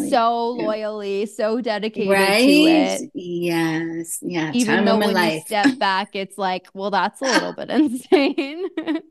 [0.09, 2.39] so loyally, so dedicated right?
[2.39, 3.11] to it.
[3.13, 4.19] Yes.
[4.21, 4.51] Yeah.
[4.53, 5.33] Even Time though when life.
[5.33, 8.30] you step back, it's like, well, that's a little bit insane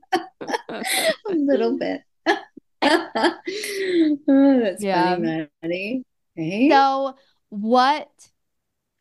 [0.68, 2.02] a little bit.
[2.82, 5.14] oh, that's yeah.
[5.14, 6.04] funny, Maddie.
[6.34, 6.68] Hey?
[6.70, 7.14] So,
[7.50, 8.08] what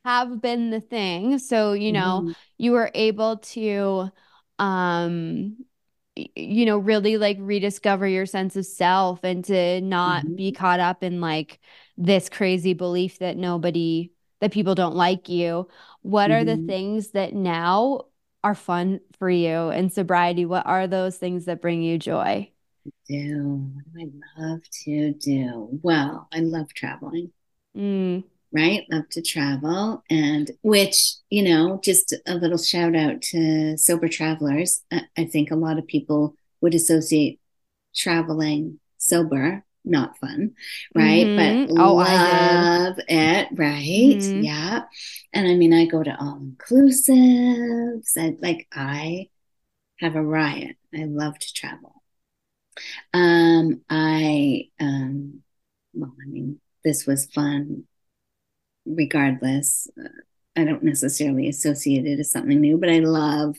[0.05, 1.47] have been the things?
[1.47, 2.31] So, you know, mm-hmm.
[2.57, 4.09] you were able to,
[4.57, 5.57] um,
[6.15, 10.35] you know, really like rediscover your sense of self and to not mm-hmm.
[10.35, 11.59] be caught up in like
[11.97, 15.67] this crazy belief that nobody that people don't like you.
[16.01, 16.41] What mm-hmm.
[16.41, 16.67] are the mm-hmm.
[16.67, 18.05] things that now
[18.43, 20.45] are fun for you in sobriety?
[20.45, 22.51] What are those things that bring you joy?
[23.07, 25.79] Do what do I love to do?
[25.81, 27.31] Well, I love traveling.
[27.75, 28.23] Mm.
[28.51, 34.07] Right, love to travel, and which you know, just a little shout out to sober
[34.07, 34.81] travelers.
[34.91, 37.39] I think a lot of people would associate
[37.95, 40.55] traveling sober not fun,
[40.93, 41.25] right?
[41.25, 41.75] Mm-hmm.
[41.75, 44.17] But oh, I love it, right?
[44.17, 44.41] Mm-hmm.
[44.41, 44.83] Yeah.
[45.33, 48.11] And I mean, I go to all inclusives.
[48.17, 49.29] I like I
[49.99, 50.77] have a riot.
[50.93, 52.03] I love to travel.
[53.13, 55.41] Um, I um,
[55.93, 57.85] well, I mean, this was fun.
[58.85, 60.09] Regardless, uh,
[60.55, 63.55] I don't necessarily associate it as something new, but I love,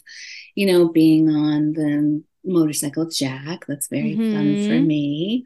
[0.54, 3.64] you know, being on the motorcycle jack.
[3.66, 4.34] That's very mm-hmm.
[4.34, 4.86] fun for mm-hmm.
[4.86, 5.44] me.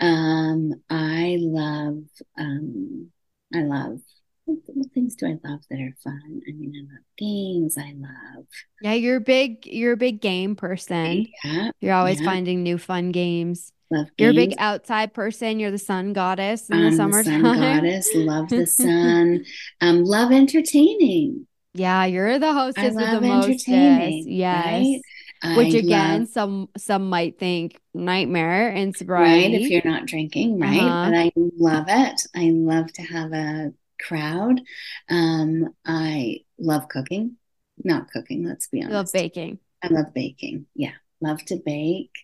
[0.00, 2.04] Um, I love,
[2.38, 3.10] um,
[3.54, 4.00] I love
[4.48, 6.40] what, things do I love that are fun?
[6.48, 7.76] I mean, I love games.
[7.76, 8.46] I love.
[8.80, 9.66] Yeah, you're big.
[9.66, 11.26] You're a big game person.
[11.44, 12.26] Yeah, you're always yeah.
[12.26, 13.72] finding new fun games.
[13.90, 14.12] Love games.
[14.18, 15.60] You're a big outside person.
[15.60, 17.42] You're the sun goddess in the summertime.
[17.42, 18.10] The sun goddess.
[18.14, 19.44] Love the sun.
[19.80, 21.46] um, love entertaining.
[21.74, 23.68] Yeah, you're the hostess with the most.
[23.68, 24.24] Yes.
[24.66, 25.00] Right?
[25.42, 29.54] Which I again, love, some some might think nightmare and sobriety.
[29.54, 30.80] Right, if you're not drinking, right?
[30.80, 31.10] Uh-huh.
[31.10, 32.22] But I love it.
[32.34, 34.60] I love to have a crowd.
[35.08, 37.36] Um, I love cooking.
[37.84, 38.94] Not cooking, let's be honest.
[38.94, 39.58] I love baking.
[39.82, 40.66] I love baking.
[40.74, 40.94] Yeah.
[41.20, 42.14] Love to bake.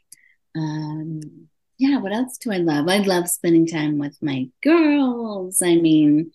[0.56, 1.48] Um,
[1.78, 2.88] yeah, what else do I love?
[2.88, 5.62] I love spending time with my girls.
[5.62, 6.32] I mean,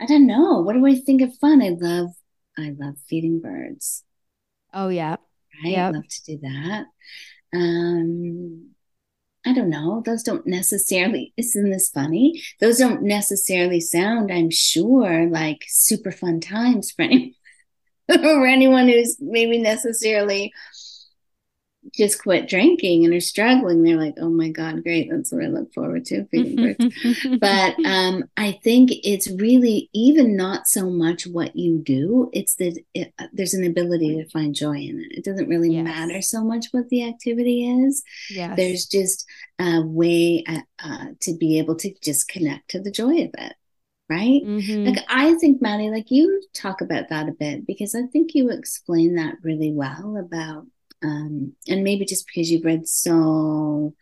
[0.00, 0.60] I don't know.
[0.60, 1.62] What do I think of fun?
[1.62, 2.10] I love
[2.58, 4.04] I love feeding birds.
[4.72, 5.16] Oh yeah
[5.62, 5.72] right?
[5.72, 5.94] Yep.
[5.94, 6.84] Love to do that.
[7.54, 8.70] Um,
[9.46, 10.02] I don't know.
[10.04, 12.42] Those don't necessarily, isn't this funny?
[12.60, 17.34] Those don't necessarily sound, I'm sure, like super fun times for anyone,
[18.08, 20.52] or anyone who's maybe necessarily
[21.96, 25.08] just quit drinking and are struggling, they're like, oh my God, great.
[25.10, 26.94] That's what I look forward to, feeding birds.
[27.40, 32.78] but um, I think it's really even not so much what you do, it's that
[32.94, 35.18] it, uh, there's an ability to find joy in it.
[35.18, 35.84] It doesn't really yes.
[35.84, 38.02] matter so much what the activity is.
[38.30, 38.56] Yes.
[38.56, 39.26] There's just
[39.58, 43.54] a way uh, uh, to be able to just connect to the joy of it
[44.10, 44.42] right?
[44.44, 44.84] Mm-hmm.
[44.84, 48.50] Like I think, Maddie, like you talk about that a bit because I think you
[48.50, 50.66] explain that really well about
[51.04, 53.94] um, and maybe just because you've read so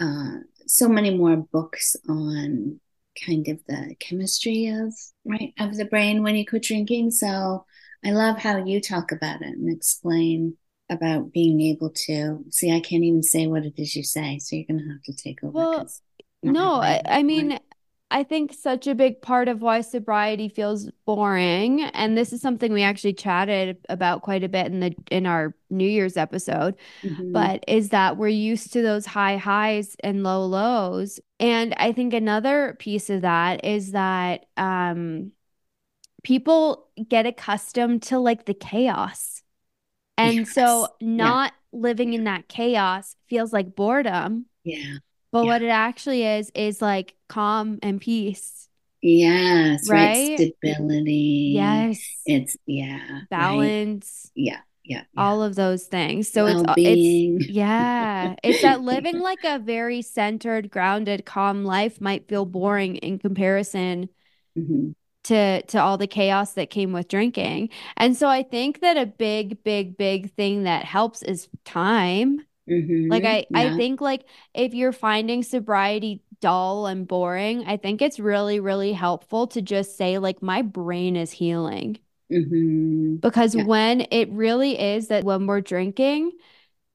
[0.00, 2.80] uh, so many more books on
[3.26, 7.10] kind of the chemistry of right of the brain when you quit drinking.
[7.10, 7.64] So
[8.04, 10.56] I love how you talk about it and explain
[10.88, 12.74] about being able to see.
[12.74, 15.42] I can't even say what it is you say, so you're gonna have to take
[15.44, 15.52] over.
[15.52, 15.86] Well,
[16.42, 17.58] no, I, I mean,
[18.10, 22.72] I think such a big part of why sobriety feels boring, and this is something
[22.72, 27.32] we actually chatted about quite a bit in the in our New Year's episode, mm-hmm.
[27.32, 31.18] but is that we're used to those high highs and low lows.
[31.40, 35.32] And I think another piece of that is that um
[36.22, 39.42] people get accustomed to like the chaos.
[40.16, 40.52] And yes.
[40.52, 41.80] so not yeah.
[41.80, 44.46] living in that chaos feels like boredom.
[44.62, 44.98] Yeah.
[45.32, 45.52] But yeah.
[45.52, 48.68] what it actually is is like calm and peace.
[49.02, 50.38] Yes, right?
[50.38, 50.54] right?
[50.62, 51.52] Stability.
[51.54, 52.00] Yes.
[52.24, 53.20] It's yeah.
[53.30, 54.30] Balance.
[54.36, 54.44] Right?
[54.44, 54.58] Yeah.
[54.88, 56.28] Yeah, yeah, all of those things.
[56.28, 57.38] So Well-being.
[57.38, 62.44] it's it's yeah, it's that living like a very centered, grounded, calm life might feel
[62.44, 64.08] boring in comparison
[64.56, 64.90] mm-hmm.
[65.24, 67.70] to to all the chaos that came with drinking.
[67.96, 72.42] And so I think that a big, big, big thing that helps is time.
[72.70, 73.10] Mm-hmm.
[73.10, 73.58] Like I, yeah.
[73.58, 78.92] I think like if you're finding sobriety dull and boring, I think it's really, really
[78.92, 81.98] helpful to just say like my brain is healing.
[82.32, 83.16] Mm-hmm.
[83.16, 83.64] Because yeah.
[83.64, 86.32] when it really is that when we're drinking,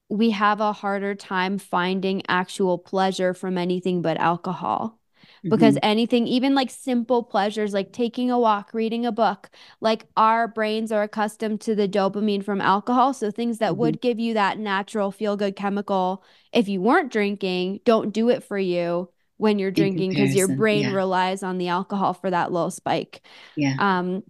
[0.09, 4.99] we have a harder time finding actual pleasure from anything but alcohol
[5.43, 5.89] because mm-hmm.
[5.89, 9.49] anything, even like simple pleasures like taking a walk, reading a book,
[9.79, 13.13] like our brains are accustomed to the dopamine from alcohol.
[13.13, 13.79] So things that mm-hmm.
[13.79, 18.43] would give you that natural feel good chemical if you weren't drinking, don't do it
[18.43, 19.09] for you
[19.41, 20.93] when you're drinking because your brain yeah.
[20.93, 23.25] relies on the alcohol for that low spike.
[23.55, 23.75] Yeah.
[23.79, 24.21] Um,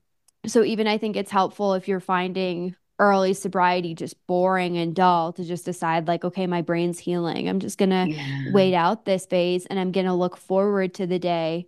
[0.46, 5.34] so even I think it's helpful if you're finding early sobriety just boring and dull
[5.34, 8.52] to just decide like okay my brain's healing i'm just gonna yeah.
[8.52, 11.66] wait out this phase and i'm gonna look forward to the day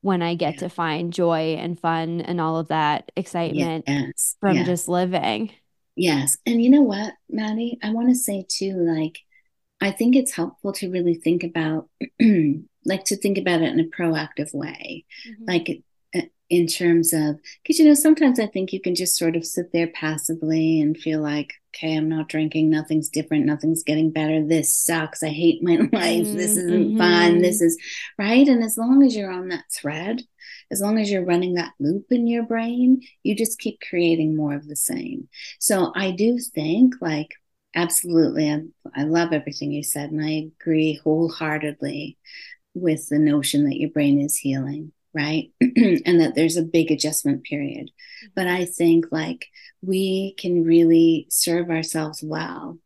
[0.00, 0.60] when i get yeah.
[0.60, 4.36] to find joy and fun and all of that excitement yes.
[4.40, 5.52] from just living
[5.96, 9.18] yes and you know what maddie i want to say too like
[9.82, 11.90] i think it's helpful to really think about
[12.84, 15.04] like to think about it in a proactive way.
[15.26, 15.44] Mm-hmm.
[15.46, 15.82] like
[16.50, 19.72] in terms of because you know sometimes i think you can just sort of sit
[19.72, 22.68] there passively and feel like okay i'm not drinking.
[22.68, 23.46] Nothing's different.
[23.46, 24.44] Nothing's getting better.
[24.44, 25.22] This sucks.
[25.22, 26.26] I hate my life.
[26.26, 26.98] Mm, this isn't mm-hmm.
[26.98, 27.78] fun this is
[28.18, 28.46] right?
[28.46, 30.22] And as long as you're on that thread
[30.72, 34.54] as long as you're running that loop in your brain you just keep creating more
[34.54, 35.28] of the same.
[35.60, 37.30] So i do think like
[37.76, 38.62] absolutely i,
[38.94, 42.18] I love everything you said and i agree wholeheartedly
[42.80, 45.50] with the notion that your brain is healing right?
[45.60, 47.90] and that there's a big adjustment period.
[48.34, 49.48] But I think like
[49.82, 52.78] we can really serve ourselves well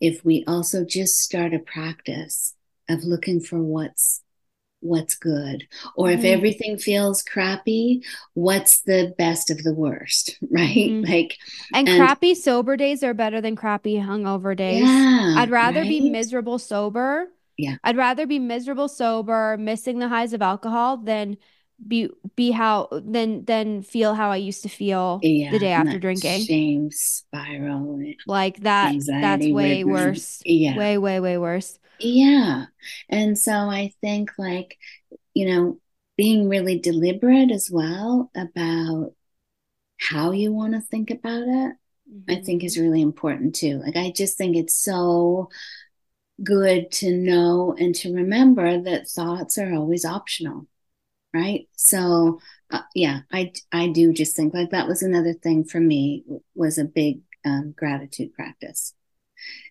[0.00, 2.54] if we also just start a practice
[2.88, 4.20] of looking for what's
[4.80, 6.26] what's good or if mm-hmm.
[6.26, 8.02] everything feels crappy
[8.34, 11.08] what's the best of the worst right mm-hmm.
[11.08, 11.38] like
[11.72, 15.88] and, and, crappy sober days are better than crappy hungover days yeah, i'd rather right?
[15.88, 21.36] be miserable sober yeah i'd rather be miserable sober missing the highs of alcohol than
[21.86, 25.98] be be how then then feel how I used to feel yeah, the day after
[25.98, 26.44] drinking.
[26.44, 28.00] Shame spiral.
[28.26, 30.40] Like that that's way worse.
[30.44, 30.76] Yeah.
[30.76, 31.78] Way, way, way worse.
[31.98, 32.66] Yeah.
[33.08, 34.76] And so I think like,
[35.34, 35.78] you know,
[36.16, 39.12] being really deliberate as well about
[39.98, 41.74] how you want to think about it,
[42.12, 42.30] mm-hmm.
[42.30, 42.84] I think is mm-hmm.
[42.84, 43.78] really important too.
[43.78, 45.48] Like I just think it's so
[46.42, 50.66] good to know and to remember that thoughts are always optional
[51.34, 52.38] right so
[52.70, 56.78] uh, yeah i i do just think like that was another thing for me was
[56.78, 58.94] a big um, gratitude practice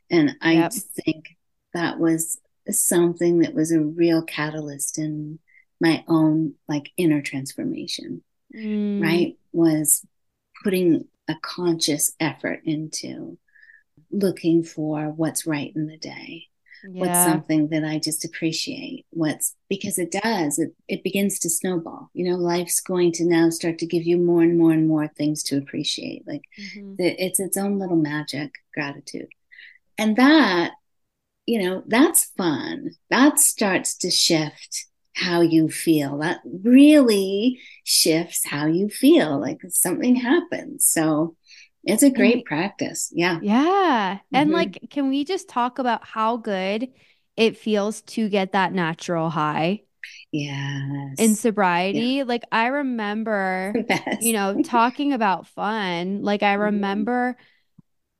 [0.10, 0.74] and i yep.
[0.74, 1.36] think
[1.74, 5.40] that was something that was a real catalyst in
[5.80, 8.24] my own like inner transformation
[8.56, 9.02] mm.
[9.02, 10.06] right was
[10.64, 13.38] putting a conscious effort into
[14.12, 16.48] looking for what's right in the day
[16.90, 17.00] yeah.
[17.00, 22.10] what's something that I just appreciate, what's because it does, it, it begins to snowball.
[22.14, 25.08] You know, life's going to now start to give you more and more and more
[25.08, 26.28] things to appreciate.
[26.28, 26.96] Like mm-hmm.
[26.98, 29.30] the, it's its own little magic, gratitude.
[29.98, 30.72] And that,
[31.46, 32.92] you know, that's fun.
[33.10, 36.18] That starts to shift how you feel.
[36.20, 39.40] That really shifts how you feel.
[39.40, 40.86] Like something happens.
[40.86, 41.36] So
[41.84, 43.12] it's a great and, practice.
[43.14, 43.40] Yeah.
[43.42, 44.16] Yeah.
[44.16, 44.36] Mm-hmm.
[44.36, 46.90] And like, can we just talk about how good
[47.36, 49.82] it feels to get that natural high?
[50.32, 51.16] Yes.
[51.18, 52.00] In sobriety.
[52.00, 52.24] Yeah.
[52.24, 53.74] Like, I remember,
[54.22, 56.22] you know, talking about fun.
[56.22, 56.64] Like, I mm-hmm.
[56.64, 57.44] remember mm-hmm.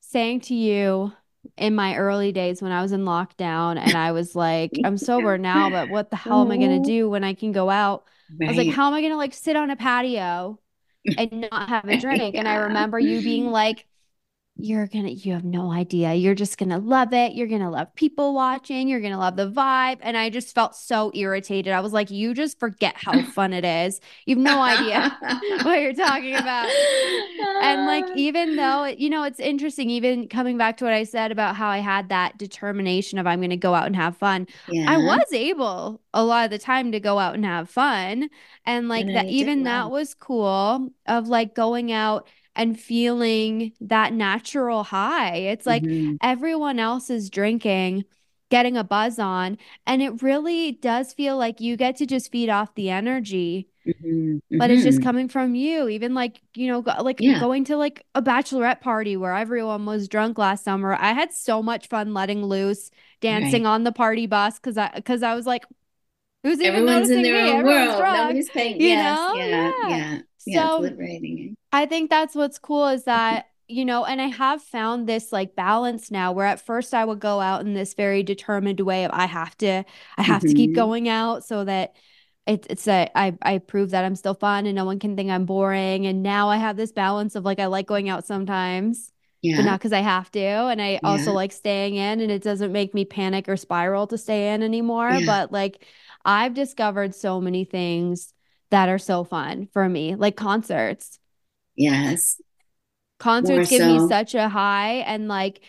[0.00, 1.12] saying to you,
[1.56, 5.38] in my early days when I was in lockdown and I was like, I'm sober
[5.38, 8.04] now, but what the hell am I going to do when I can go out?
[8.40, 8.48] Right.
[8.48, 10.60] I was like, how am I going to like sit on a patio
[11.16, 12.34] and not have a drink.
[12.34, 12.38] yeah.
[12.38, 13.86] And I remember you being like,
[14.56, 16.12] you're gonna you have no idea.
[16.14, 17.32] You're just gonna love it.
[17.32, 18.86] You're gonna love people watching.
[18.86, 19.98] You're gonna love the vibe.
[20.02, 21.72] And i just felt so irritated.
[21.72, 24.00] I was like you just forget how fun it is.
[24.26, 25.18] You have no idea
[25.62, 26.68] what you're talking about.
[27.62, 31.32] And like even though you know it's interesting even coming back to what i said
[31.32, 34.90] about how i had that determination of i'm gonna go out and have fun yeah.
[34.90, 38.28] i was able a lot of the time to go out and have fun.
[38.66, 39.88] And like and that even well.
[39.88, 45.36] that was cool of like going out and feeling that natural high.
[45.36, 46.16] It's like mm-hmm.
[46.22, 48.04] everyone else is drinking,
[48.50, 52.48] getting a buzz on, and it really does feel like you get to just feed
[52.48, 53.68] off the energy.
[53.86, 54.58] Mm-hmm.
[54.58, 55.04] But it's just mm-hmm.
[55.04, 57.40] coming from you, even like, you know, like yeah.
[57.40, 60.94] going to like a bachelorette party where everyone was drunk last summer.
[60.94, 63.70] I had so much fun letting loose, dancing right.
[63.70, 65.64] on the party bus because I because I was like,
[66.44, 67.50] who's even Everyone's in their me?
[67.50, 67.98] own Everyone's world.
[67.98, 68.80] Drunk, Nobody's paying.
[68.80, 69.34] You yes, know?
[69.34, 69.88] yeah, yeah.
[69.88, 70.18] yeah.
[70.46, 71.54] Yeah, so liberating.
[71.72, 75.56] I think that's what's cool is that you know, and I have found this like
[75.56, 79.12] balance now where at first I would go out in this very determined way of
[79.14, 79.84] I have to,
[80.18, 80.48] I have mm-hmm.
[80.48, 80.80] to keep mm-hmm.
[80.80, 81.96] going out so that
[82.46, 85.30] it's it's a I I prove that I'm still fun and no one can think
[85.30, 86.06] I'm boring.
[86.06, 89.10] And now I have this balance of like I like going out sometimes.
[89.42, 89.56] Yeah.
[89.56, 90.40] But not because I have to.
[90.40, 91.00] And I yeah.
[91.02, 94.62] also like staying in and it doesn't make me panic or spiral to stay in
[94.62, 95.10] anymore.
[95.10, 95.26] Yeah.
[95.26, 95.84] But like
[96.24, 98.34] I've discovered so many things
[98.72, 101.18] that are so fun for me, like concerts.
[101.76, 102.40] Yes.
[103.18, 103.92] Concerts More give so.
[104.02, 105.60] me such a high and like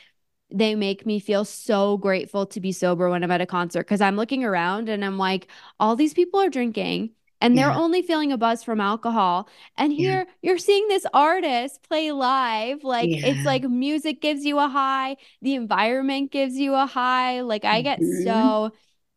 [0.49, 4.01] they make me feel so grateful to be sober when I'm at a concert because
[4.01, 5.47] I'm looking around and I'm like,
[5.79, 7.77] all these people are drinking and they're yeah.
[7.77, 9.49] only feeling a buzz from alcohol.
[9.77, 10.33] And here yeah.
[10.41, 12.85] you're seeing this artist play live.
[12.85, 13.27] Like yeah.
[13.27, 17.41] it's like music gives you a high, the environment gives you a high.
[17.41, 18.23] Like I get mm-hmm.
[18.23, 18.71] so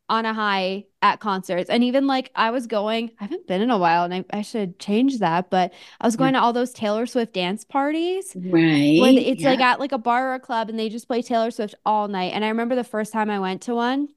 [0.08, 1.68] on a high at concerts.
[1.68, 4.42] And even like I was going, I haven't been in a while and I, I
[4.42, 6.40] should change that, but I was going yeah.
[6.40, 8.32] to all those Taylor Swift dance parties.
[8.36, 9.00] Right.
[9.00, 9.50] Where it's yeah.
[9.50, 12.08] like at like a bar or a club and they just play Taylor Swift all
[12.08, 12.32] night.
[12.34, 14.08] And I remember the first time I went to one,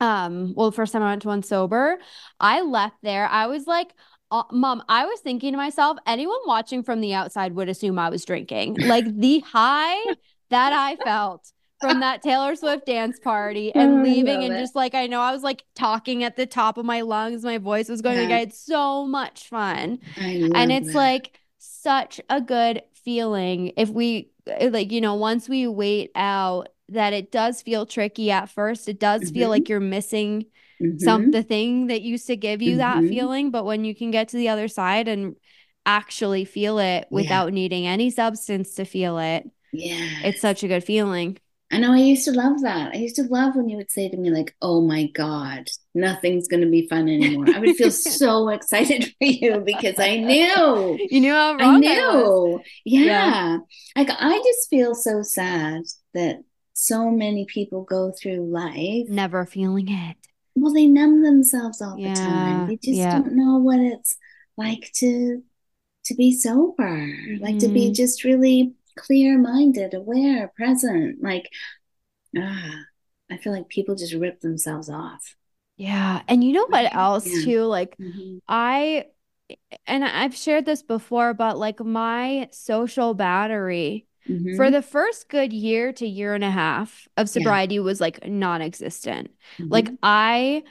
[0.00, 1.98] um, well, the first time I went to one sober,
[2.38, 3.26] I left there.
[3.26, 3.92] I was like,
[4.30, 8.08] uh, mom, I was thinking to myself, anyone watching from the outside would assume I
[8.08, 8.76] was drinking.
[8.76, 10.14] Like the high
[10.50, 14.58] that I felt from that Taylor Swift dance party and leaving and it.
[14.58, 17.58] just like I know I was like talking at the top of my lungs, my
[17.58, 18.24] voice was going yeah.
[18.24, 19.98] like I had so much fun.
[20.16, 20.94] and it's that.
[20.94, 27.12] like such a good feeling if we like you know once we wait out that
[27.12, 28.88] it does feel tricky at first.
[28.88, 29.34] It does mm-hmm.
[29.34, 30.46] feel like you're missing
[30.80, 30.98] mm-hmm.
[30.98, 33.02] some the thing that used to give you mm-hmm.
[33.02, 35.36] that feeling, but when you can get to the other side and
[35.86, 37.54] actually feel it without yeah.
[37.54, 39.48] needing any substance to feel it.
[39.72, 40.04] Yeah.
[40.24, 41.38] It's such a good feeling.
[41.72, 42.94] I know I used to love that.
[42.94, 46.48] I used to love when you would say to me, like, oh my God, nothing's
[46.48, 47.46] going to be fun anymore.
[47.54, 50.98] I would feel so excited for you because I knew.
[51.10, 52.58] You knew how wrong I knew.
[52.58, 53.04] I yeah.
[53.04, 53.58] yeah.
[53.96, 56.40] Like, I just feel so sad that
[56.72, 60.16] so many people go through life never feeling it.
[60.54, 62.66] Well, they numb themselves all yeah, the time.
[62.68, 63.12] They just yeah.
[63.12, 64.16] don't know what it's
[64.56, 65.42] like to
[66.04, 67.44] to be sober, mm-hmm.
[67.44, 67.92] like to be mm-hmm.
[67.92, 71.22] just really clear minded, aware, present.
[71.22, 71.48] Like,
[72.36, 72.74] ah,
[73.30, 75.36] I feel like people just rip themselves off.
[75.76, 76.22] Yeah.
[76.28, 77.44] And you know what else, yeah.
[77.44, 77.62] too?
[77.64, 78.38] Like, mm-hmm.
[78.48, 79.06] I,
[79.86, 84.56] and I've shared this before, but like my social battery Mm-hmm.
[84.56, 87.80] For the first good year to year and a half of sobriety yeah.
[87.80, 89.30] was like non existent.
[89.58, 89.72] Mm-hmm.
[89.72, 90.62] Like, I,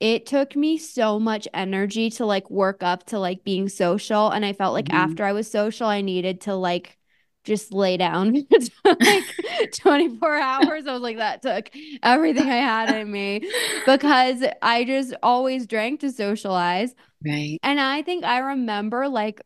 [0.00, 4.30] it took me so much energy to like work up to like being social.
[4.30, 4.96] And I felt like mm-hmm.
[4.96, 6.96] after I was social, I needed to like
[7.44, 8.46] just lay down
[8.84, 9.24] like
[9.74, 10.86] 24 hours.
[10.86, 11.70] I was like, that took
[12.02, 13.50] everything I had in me
[13.86, 16.94] because I just always drank to socialize.
[17.24, 17.58] Right.
[17.62, 19.40] And I think I remember like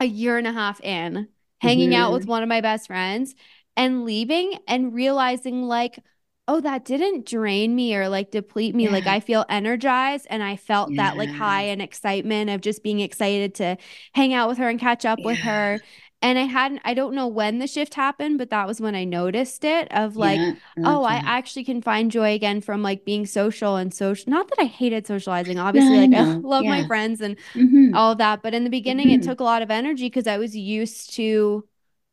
[0.00, 1.28] a year and a half in
[1.60, 2.00] hanging mm-hmm.
[2.00, 2.30] out with mm-hmm.
[2.30, 3.34] one of my best friends
[3.76, 5.98] and leaving and realizing like
[6.46, 8.90] oh that didn't drain me or like deplete me yeah.
[8.90, 11.02] like i feel energized and i felt yeah.
[11.02, 13.76] that like high and excitement of just being excited to
[14.12, 15.26] hang out with her and catch up yeah.
[15.26, 15.78] with her
[16.20, 19.04] and i hadn't i don't know when the shift happened but that was when i
[19.04, 20.54] noticed it of like yeah,
[20.84, 24.60] oh i actually can find joy again from like being social and social not that
[24.60, 26.70] i hated socializing obviously no, like i, I love yeah.
[26.70, 27.94] my friends and mm-hmm.
[27.94, 29.20] all of that but in the beginning mm-hmm.
[29.20, 31.64] it took a lot of energy because i was used to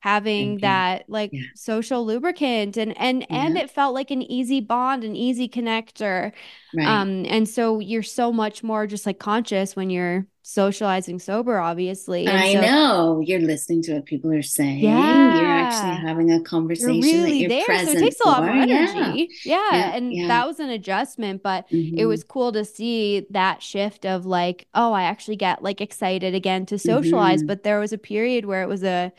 [0.05, 1.41] having that like yeah.
[1.55, 3.43] social lubricant and and yeah.
[3.43, 6.31] and it felt like an easy bond an easy connector
[6.75, 6.87] right.
[6.87, 12.27] um and so you're so much more just like conscious when you're socializing sober obviously
[12.27, 15.41] and i so, know you're listening to what people are saying yeah.
[15.41, 18.53] you're actually having a conversation you're really you're there so it takes a lot more
[18.53, 19.95] energy yeah, yeah.
[19.95, 21.97] and that was an adjustment but mm-hmm.
[21.97, 26.35] it was cool to see that shift of like oh i actually get like excited
[26.35, 27.47] again to socialize mm-hmm.
[27.47, 29.11] but there was a period where it was a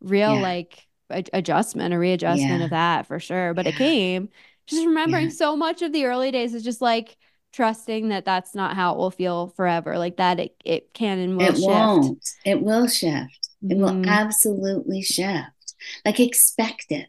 [0.00, 0.40] real yeah.
[0.40, 2.64] like a- adjustment, a readjustment yeah.
[2.64, 3.54] of that for sure.
[3.54, 3.72] But yeah.
[3.72, 4.28] it came
[4.68, 7.16] just remembering so much of the early days is just like
[7.52, 9.98] trusting that that's not how it will feel forever.
[9.98, 11.66] Like that it, it can and will it shift.
[11.66, 12.30] won't.
[12.44, 13.48] It will shift.
[13.64, 13.70] Mm-hmm.
[13.72, 14.08] It will mm-hmm.
[14.08, 15.74] absolutely shift.
[16.04, 17.08] Like expect it.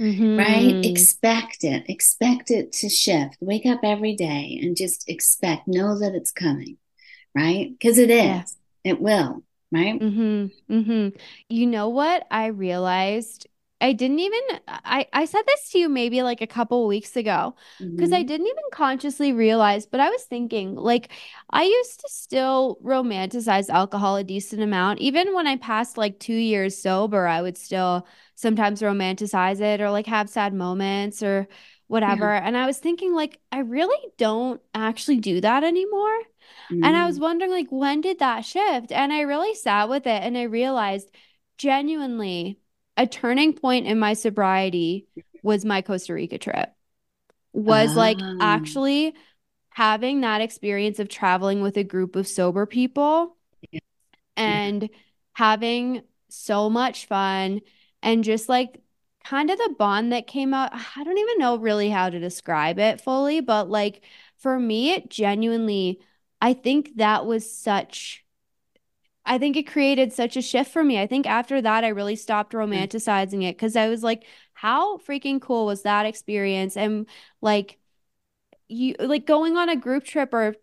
[0.00, 0.38] Mm-hmm.
[0.38, 0.84] Right?
[0.84, 1.88] Expect it.
[1.88, 3.36] Expect it to shift.
[3.40, 6.78] Wake up every day and just expect, know that it's coming.
[7.34, 7.70] Right?
[7.70, 8.56] Because it is.
[8.82, 9.42] It will
[9.74, 10.00] right?
[10.00, 11.16] Mm-hmm, mm-hmm.
[11.48, 13.48] You know what I realized?
[13.80, 17.54] I didn't even I I said this to you maybe like a couple weeks ago
[17.78, 18.14] because mm-hmm.
[18.14, 21.10] I didn't even consciously realize, but I was thinking like
[21.50, 25.00] I used to still romanticize alcohol a decent amount.
[25.00, 28.06] Even when I passed like 2 years sober, I would still
[28.36, 31.46] sometimes romanticize it or like have sad moments or
[31.86, 32.32] whatever.
[32.32, 32.42] Yeah.
[32.42, 36.18] And I was thinking like I really don't actually do that anymore.
[36.70, 37.22] And I was mm.
[37.22, 38.92] wondering, like, when did that shift?
[38.92, 41.10] And I really sat with it and I realized
[41.58, 42.58] genuinely
[42.96, 45.06] a turning point in my sobriety
[45.42, 46.70] was my Costa Rica trip.
[47.52, 48.36] Was like ah.
[48.40, 49.14] actually
[49.70, 53.36] having that experience of traveling with a group of sober people
[53.70, 53.80] yeah.
[54.36, 54.88] and
[55.34, 57.60] having so much fun
[58.02, 58.80] and just like
[59.24, 60.70] kind of the bond that came out.
[60.72, 64.02] I don't even know really how to describe it fully, but like
[64.38, 66.00] for me, it genuinely
[66.44, 68.22] I think that was such
[69.24, 71.00] I think it created such a shift for me.
[71.00, 75.40] I think after that I really stopped romanticizing it cuz I was like how freaking
[75.40, 77.06] cool was that experience and
[77.40, 77.78] like
[78.68, 80.54] you like going on a group trip or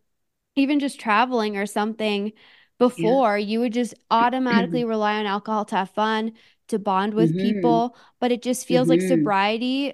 [0.56, 2.32] even just traveling or something
[2.78, 3.48] before yeah.
[3.48, 6.34] you would just automatically rely on alcohol to have fun
[6.68, 7.56] to bond with mm-hmm.
[7.56, 9.02] people but it just feels mm-hmm.
[9.02, 9.94] like sobriety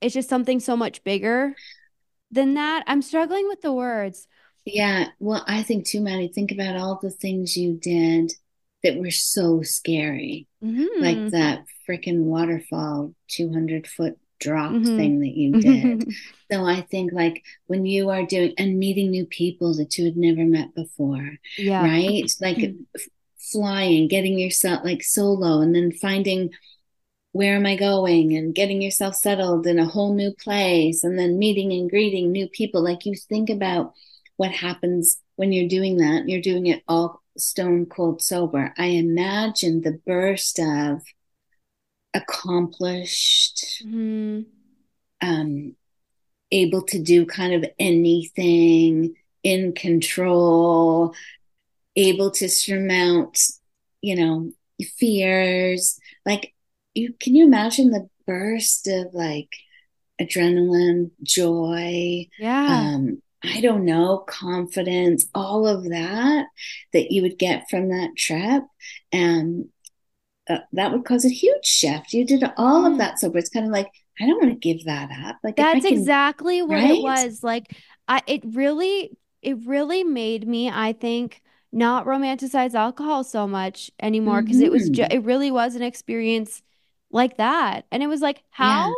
[0.00, 1.54] is just something so much bigger
[2.32, 4.26] than that i'm struggling with the words
[4.74, 5.08] yeah.
[5.18, 8.32] Well, I think too, Maddie, think about all the things you did
[8.82, 10.46] that were so scary.
[10.62, 11.02] Mm-hmm.
[11.02, 14.96] Like that freaking waterfall, 200 foot drop mm-hmm.
[14.96, 16.12] thing that you did.
[16.52, 20.16] so I think like when you are doing and meeting new people that you had
[20.16, 21.82] never met before, yeah.
[21.82, 22.30] right?
[22.40, 22.82] Like mm-hmm.
[23.52, 26.50] flying, getting yourself like solo, and then finding
[27.32, 31.38] where am I going and getting yourself settled in a whole new place, and then
[31.38, 32.82] meeting and greeting new people.
[32.82, 33.92] Like you think about
[34.38, 36.26] what happens when you're doing that.
[36.28, 38.72] You're doing it all stone cold sober.
[38.78, 41.02] I imagine the burst of
[42.14, 44.42] accomplished, mm-hmm.
[45.20, 45.76] um,
[46.50, 51.14] able to do kind of anything, in control,
[51.96, 53.40] able to surmount,
[54.00, 54.52] you know,
[54.98, 55.98] fears.
[56.26, 56.54] Like,
[56.94, 59.48] you can you imagine the burst of like
[60.20, 66.46] adrenaline, joy, yeah, um, I don't know, confidence, all of that
[66.92, 68.64] that you would get from that trip.
[69.12, 69.66] And
[70.50, 72.12] uh, that would cause a huge shift.
[72.12, 72.92] You did all mm.
[72.92, 73.38] of that sober.
[73.38, 73.88] It's kind of like,
[74.20, 75.36] I don't want to give that up.
[75.44, 76.90] Like that's can, exactly what right?
[76.90, 77.44] it was.
[77.44, 77.76] Like
[78.08, 84.42] I it really it really made me, I think, not romanticize alcohol so much anymore
[84.42, 84.66] because mm-hmm.
[84.66, 85.18] it was ju- mm-hmm.
[85.18, 86.62] it really was an experience
[87.12, 87.86] like that.
[87.92, 88.94] And it was like, how yeah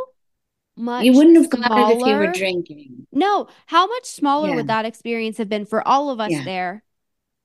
[0.77, 1.69] much you wouldn't have smaller.
[1.69, 3.07] got it if you were drinking.
[3.13, 4.57] No, how much smaller yeah.
[4.57, 6.45] would that experience have been for all of us yeah.
[6.45, 6.85] there?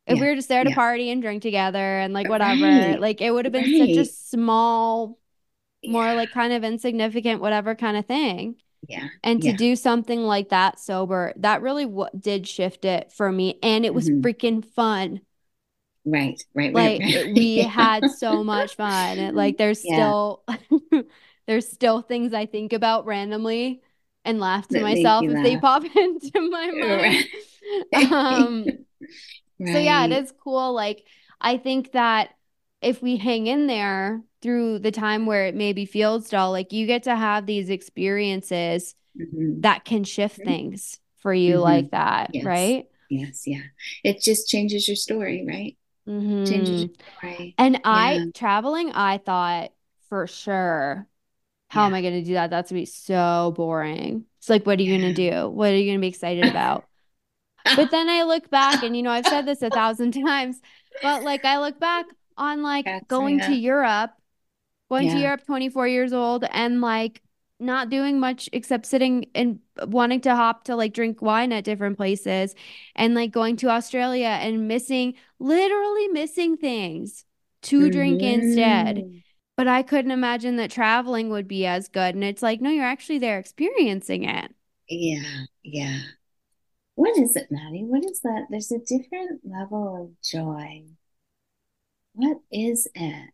[0.07, 0.21] If yeah.
[0.21, 2.99] we were just there to party and drink together and like whatever, right.
[2.99, 3.95] like it would have been right.
[3.95, 5.17] such a small,
[5.83, 8.55] more like kind of insignificant, whatever kind of thing.
[8.87, 9.07] Yeah.
[9.23, 13.57] And to do something like that sober, that really w- did shift it for me.
[13.63, 14.21] And it was mm-hmm.
[14.21, 15.21] freaking fun.
[16.05, 17.15] Right, right, like, right.
[17.15, 17.33] right.
[17.33, 19.33] we had so much fun.
[19.33, 20.43] Like there's still
[21.47, 23.81] there's still things I think about randomly
[24.23, 25.43] and laugh to that myself if laugh.
[25.43, 27.25] they pop into my mind.
[27.93, 28.11] Right.
[28.11, 28.65] um,
[29.59, 29.73] right.
[29.73, 30.73] So yeah, it is cool.
[30.73, 31.05] Like
[31.39, 32.29] I think that
[32.81, 36.85] if we hang in there through the time where it maybe feels dull, like you
[36.87, 39.61] get to have these experiences mm-hmm.
[39.61, 40.49] that can shift mm-hmm.
[40.49, 41.63] things for you mm-hmm.
[41.63, 42.45] like that, yes.
[42.45, 42.85] right?
[43.09, 43.61] Yes, yeah.
[44.03, 45.77] It just changes your story, right?
[46.07, 46.45] Mm-hmm.
[46.45, 46.89] Changes your
[47.19, 47.55] story.
[47.57, 47.81] And yeah.
[47.83, 49.71] I traveling, I thought
[50.09, 51.07] for sure
[51.69, 51.87] how yeah.
[51.87, 52.49] am I going to do that?
[52.49, 54.25] That's going to be so boring.
[54.39, 55.49] It's like, what are you going to do?
[55.49, 56.85] What are you going to be excited about?
[57.75, 60.61] but then I look back and, you know, I've said this a thousand times,
[61.01, 62.05] but like I look back
[62.37, 64.11] on like That's going to Europe,
[64.89, 65.15] going yeah.
[65.15, 67.21] to Europe 24 years old and like
[67.59, 71.97] not doing much except sitting and wanting to hop to like drink wine at different
[71.97, 72.53] places
[72.95, 77.25] and like going to Australia and missing, literally missing things
[77.63, 77.91] to mm-hmm.
[77.91, 79.17] drink instead mm-hmm
[79.57, 82.15] but I couldn't imagine that traveling would be as good.
[82.15, 84.53] And it's like, no, you're actually there experiencing it.
[84.89, 85.99] Yeah, yeah.
[86.95, 87.83] What is it, Maddie?
[87.83, 88.47] What is that?
[88.49, 90.83] There's a different level of joy.
[92.13, 93.31] What is it?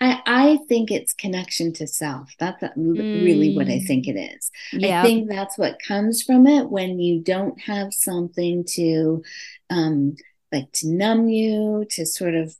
[0.00, 2.32] I, I think it's connection to self.
[2.38, 4.50] That's really what I think it is.
[4.72, 5.04] Yep.
[5.04, 9.22] I think that's what comes from it when you don't have something to
[9.70, 10.14] um
[10.52, 12.54] like to numb you, to sort of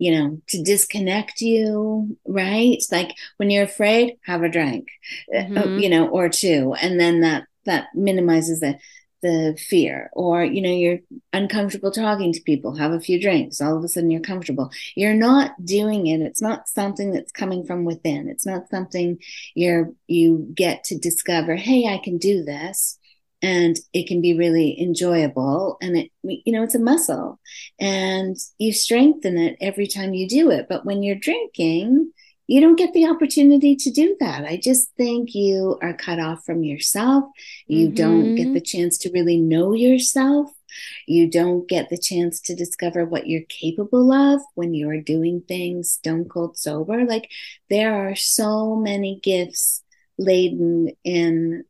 [0.00, 2.82] you know, to disconnect you, right?
[2.90, 4.88] Like when you're afraid, have a drink,
[5.32, 5.78] uh, mm-hmm.
[5.78, 8.78] you know, or two, and then that that minimizes the
[9.20, 10.08] the fear.
[10.14, 11.00] Or you know, you're
[11.34, 13.60] uncomfortable talking to people, have a few drinks.
[13.60, 14.70] All of a sudden, you're comfortable.
[14.96, 16.22] You're not doing it.
[16.22, 18.26] It's not something that's coming from within.
[18.30, 19.18] It's not something
[19.54, 21.56] you're you get to discover.
[21.56, 22.98] Hey, I can do this
[23.42, 27.40] and it can be really enjoyable and it you know it's a muscle
[27.78, 30.66] and you strengthen it every time you do it.
[30.68, 32.12] But when you're drinking
[32.50, 34.44] you don't get the opportunity to do that.
[34.44, 37.22] I just think you are cut off from yourself.
[37.68, 37.94] You mm-hmm.
[37.94, 38.54] don't get mm-hmm.
[38.54, 40.50] the chance to really know yourself.
[41.06, 45.92] You don't get the chance to discover what you're capable of when you're doing things
[45.92, 47.04] stone cold sober.
[47.04, 47.30] Like
[47.68, 49.84] there are so many gifts
[50.18, 51.62] laden in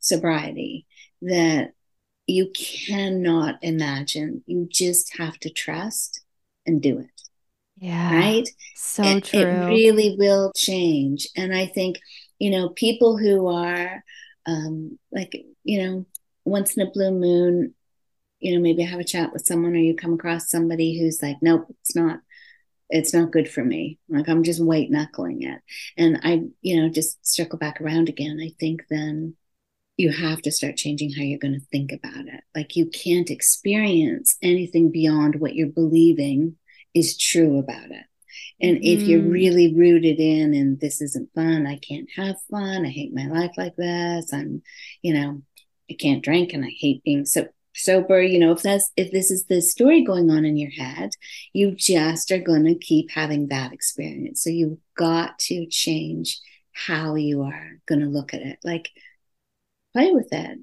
[0.00, 0.86] sobriety
[1.22, 1.72] that
[2.26, 4.42] you cannot imagine.
[4.46, 6.20] You just have to trust
[6.66, 7.22] and do it.
[7.76, 8.14] Yeah.
[8.14, 8.48] Right?
[8.74, 9.40] So it, true.
[9.40, 11.28] It really will change.
[11.36, 11.98] And I think,
[12.38, 14.02] you know, people who are
[14.46, 16.06] um, like, you know,
[16.44, 17.74] once in a blue moon,
[18.40, 21.36] you know, maybe have a chat with someone or you come across somebody who's like,
[21.40, 22.20] nope, it's not
[22.90, 23.98] it's not good for me.
[24.08, 25.60] Like I'm just white knuckling it.
[25.96, 28.40] And I, you know, just circle back around again.
[28.42, 29.36] I think then
[29.98, 32.40] you have to start changing how you're going to think about it.
[32.54, 36.56] Like you can't experience anything beyond what you're believing
[36.94, 38.04] is true about it.
[38.60, 39.30] And mm if you're mm-hmm.
[39.30, 43.52] really rooted in, and this isn't fun, I can't have fun, I hate my life
[43.56, 44.62] like this, I'm,
[45.02, 45.42] you know,
[45.90, 49.30] I can't drink and I hate being so sober, you know, if that's if this
[49.30, 51.10] is the story going on in your head,
[51.52, 54.42] you just are going to keep having that experience.
[54.42, 56.40] So you've got to change
[56.72, 58.58] how you are going to look at it.
[58.62, 58.90] Like,
[59.98, 60.58] play with it.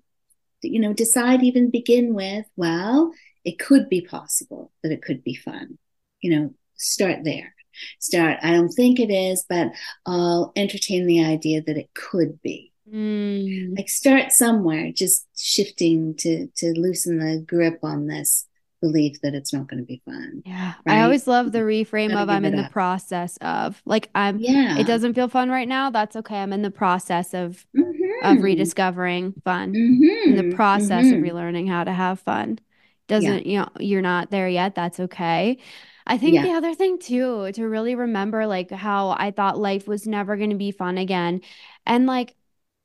[0.62, 3.12] You know, decide even begin with, well,
[3.44, 5.78] it could be possible that it could be fun.
[6.22, 7.54] You know, start there.
[8.00, 9.74] Start, I don't think it is, but
[10.06, 12.72] I'll entertain the idea that it could be.
[12.92, 13.78] Mm.
[13.78, 18.48] Like start somewhere, just shifting to to loosen the grip on this
[18.80, 20.44] belief that it's not going to be fun.
[20.46, 20.74] Yeah.
[20.86, 21.00] Right?
[21.00, 24.78] I always love the reframe of I'm in the process of like I'm yeah.
[24.78, 25.90] it doesn't feel fun right now.
[25.90, 26.38] That's okay.
[26.38, 28.05] I'm in the process of mm-hmm.
[28.32, 29.74] Of rediscovering fun.
[29.74, 30.36] Mm-hmm.
[30.36, 31.16] The process mm-hmm.
[31.16, 32.60] of relearning how to have fun.
[33.08, 33.52] Doesn't yeah.
[33.52, 34.76] you know you're not there yet.
[34.76, 35.60] That's okay.
[36.08, 36.44] I think yeah.
[36.44, 40.52] the other thing too to really remember like how I thought life was never going
[40.52, 41.42] to be fun again.
[41.86, 42.36] And like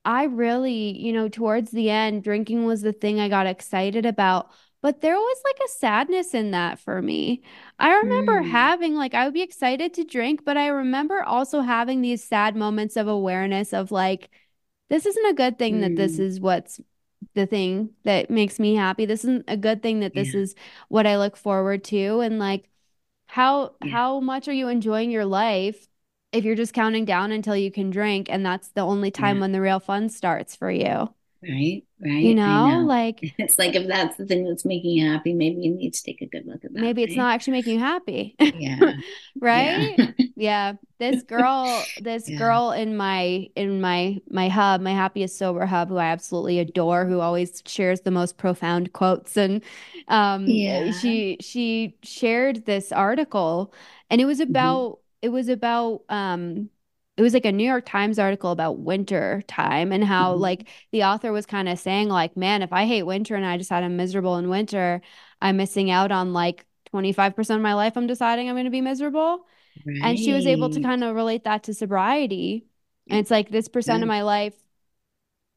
[0.04, 4.50] I really, you know, towards the end, drinking was the thing I got excited about
[4.82, 7.42] but there was like a sadness in that for me.
[7.78, 8.48] I remember mm.
[8.48, 12.56] having like I would be excited to drink, but I remember also having these sad
[12.56, 14.30] moments of awareness of like
[14.90, 15.80] this isn't a good thing mm.
[15.80, 16.20] that this mm.
[16.20, 16.80] is what's
[17.34, 19.06] the thing that makes me happy.
[19.06, 20.40] This isn't a good thing that this yeah.
[20.40, 20.54] is
[20.88, 22.68] what I look forward to and like
[23.26, 23.92] how yeah.
[23.92, 25.86] how much are you enjoying your life
[26.32, 29.40] if you're just counting down until you can drink and that's the only time yeah.
[29.42, 31.12] when the real fun starts for you.
[31.42, 32.22] Right, right.
[32.22, 35.62] You know, know, like it's like if that's the thing that's making you happy, maybe
[35.62, 36.80] you need to take a good look at that.
[36.80, 37.18] Maybe it's right?
[37.18, 38.36] not actually making you happy.
[38.38, 38.78] Yeah.
[39.40, 39.94] right?
[39.96, 40.10] Yeah.
[40.36, 40.72] yeah.
[40.98, 42.36] This girl, this yeah.
[42.36, 47.06] girl in my in my my hub, my happiest sober hub, who I absolutely adore,
[47.06, 49.38] who always shares the most profound quotes.
[49.38, 49.62] And
[50.08, 50.92] um yeah.
[50.92, 53.72] she she shared this article
[54.10, 54.50] and it was mm-hmm.
[54.50, 55.00] about mm-hmm.
[55.22, 56.68] it was about um
[57.20, 60.40] it was like a New York Times article about winter time and how mm-hmm.
[60.40, 63.58] like the author was kind of saying like, man, if I hate winter and I
[63.58, 65.02] decide I'm miserable in winter,
[65.42, 66.64] I'm missing out on like
[66.94, 69.46] 25% of my life I'm deciding I'm going to be miserable.
[69.86, 70.00] Right.
[70.02, 72.64] And she was able to kind of relate that to sobriety.
[73.06, 74.54] And it's like this percent of my life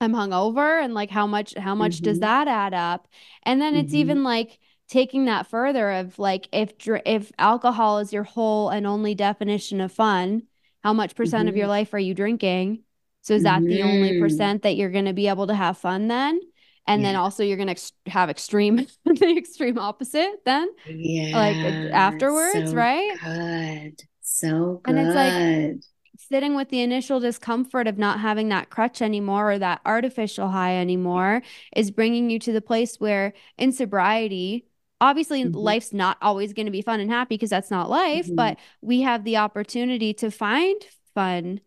[0.02, 2.04] I'm hungover and like how much how much mm-hmm.
[2.04, 3.08] does that add up?
[3.44, 4.00] And then it's mm-hmm.
[4.00, 4.60] even like
[4.90, 6.74] taking that further of like if
[7.06, 10.44] if alcohol is your whole and only definition of fun,
[10.84, 11.50] how much percent mm-hmm.
[11.50, 11.72] of your mm-hmm.
[11.72, 12.84] life are you drinking?
[13.22, 13.70] So is that mm-hmm.
[13.70, 14.22] the only mm-hmm.
[14.22, 16.42] percent that you're going to be able to have fun then?
[16.86, 17.10] And yeah.
[17.10, 20.70] then also you're going to ex- have extreme, the extreme opposite then?
[20.88, 21.38] Yeah.
[21.38, 21.56] Like
[21.94, 23.18] afterwards, so right?
[23.24, 24.02] Good.
[24.22, 24.96] So good.
[24.96, 25.84] And it's like
[26.18, 30.76] sitting with the initial discomfort of not having that crutch anymore or that artificial high
[30.78, 31.42] anymore
[31.76, 34.66] is bringing you to the place where in sobriety
[35.04, 35.56] obviously mm-hmm.
[35.56, 38.36] life's not always going to be fun and happy because that's not life mm-hmm.
[38.36, 40.82] but we have the opportunity to find
[41.14, 41.60] fun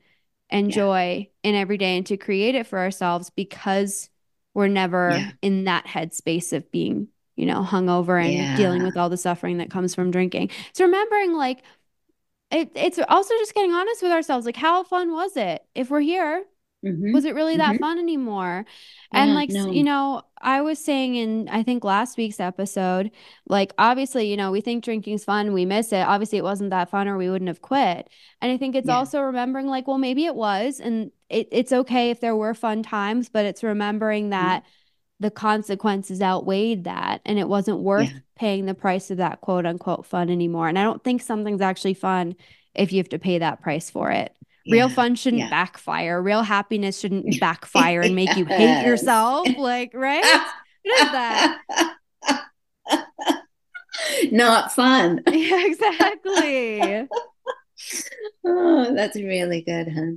[0.49, 0.75] and yeah.
[0.75, 4.09] joy in every day and to create it for ourselves because
[4.55, 5.31] we're never yeah.
[5.43, 8.57] in that headspace of being you know hungover and yeah.
[8.57, 11.63] dealing with all the suffering that comes from drinking so remembering like
[12.51, 16.01] it, it's also just getting honest with ourselves like how fun was it if we're
[16.01, 16.43] here
[16.87, 17.13] Mm-hmm.
[17.13, 17.85] Was it really that mm-hmm.
[17.85, 18.65] fun anymore?
[19.13, 19.71] Yeah, and like, no.
[19.71, 23.11] you know, I was saying in I think last week's episode,
[23.49, 26.07] like obviously, you know, we think drinking's fun, we miss it.
[26.07, 28.09] Obviously, it wasn't that fun or we wouldn't have quit.
[28.41, 28.97] And I think it's yeah.
[28.97, 32.83] also remembering like, well, maybe it was and it, it's okay if there were fun
[32.83, 34.31] times, but it's remembering mm-hmm.
[34.31, 35.25] that mm-hmm.
[35.25, 38.19] the consequences outweighed that and it wasn't worth yeah.
[38.37, 40.69] paying the price of that quote unquote fun anymore.
[40.69, 42.37] And I don't think something's actually fun
[42.75, 44.37] if you have to pay that price for it.
[44.71, 45.51] Real fun shouldn't yeah.
[45.51, 46.21] backfire.
[46.21, 49.47] Real happiness shouldn't backfire and make you hate yourself.
[49.57, 50.25] Like, right?
[50.83, 51.59] what is that?
[54.33, 55.23] Not fun.
[55.31, 57.09] Yeah, exactly.
[58.45, 60.13] oh, that's really good, huh?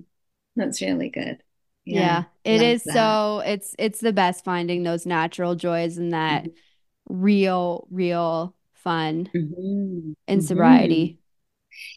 [0.55, 1.41] That's really good.
[1.85, 2.93] Yeah, yeah it is that.
[2.93, 7.21] so it's it's the best finding those natural joys and that mm-hmm.
[7.21, 10.11] real, real fun mm-hmm.
[10.27, 11.19] in sobriety.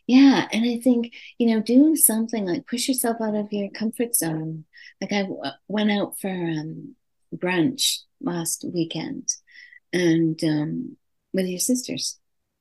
[0.07, 0.49] Yeah.
[0.53, 4.65] And I think, you know, doing something like push yourself out of your comfort zone.
[5.01, 6.95] Like I w- went out for um,
[7.35, 9.29] brunch last weekend
[9.93, 10.97] and um,
[11.33, 12.19] with your sisters.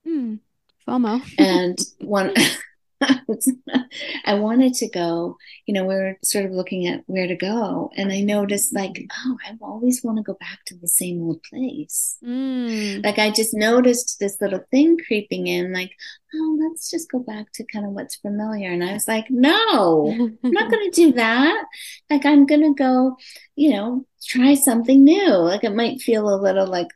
[0.07, 0.39] Mm,
[0.87, 1.21] FOMO.
[1.37, 2.33] and one.
[4.25, 7.89] I wanted to go, you know, we were sort of looking at where to go.
[7.95, 11.41] And I noticed, like, oh, I always want to go back to the same old
[11.43, 12.17] place.
[12.23, 13.03] Mm.
[13.03, 15.91] Like, I just noticed this little thing creeping in, like,
[16.35, 18.71] oh, let's just go back to kind of what's familiar.
[18.71, 20.11] And I was like, no,
[20.43, 21.65] I'm not going to do that.
[22.09, 23.17] Like, I'm going to go,
[23.55, 25.33] you know, try something new.
[25.33, 26.87] Like, it might feel a little like,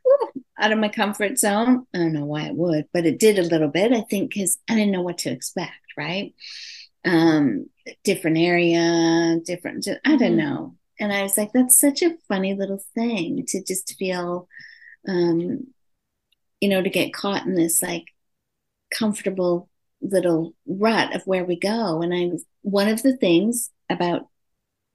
[0.57, 1.85] out of my comfort zone.
[1.93, 4.57] I don't know why it would, but it did a little bit, I think, because
[4.69, 6.33] I didn't know what to expect right?
[7.03, 7.67] Um,
[8.03, 10.37] different area, different, I don't mm-hmm.
[10.37, 10.75] know.
[10.99, 14.47] And I was like, that's such a funny little thing to just feel,
[15.07, 15.67] um,
[16.61, 18.05] you know, to get caught in this like
[18.91, 19.69] comfortable
[20.01, 22.01] little rut of where we go.
[22.01, 24.27] And I one of the things about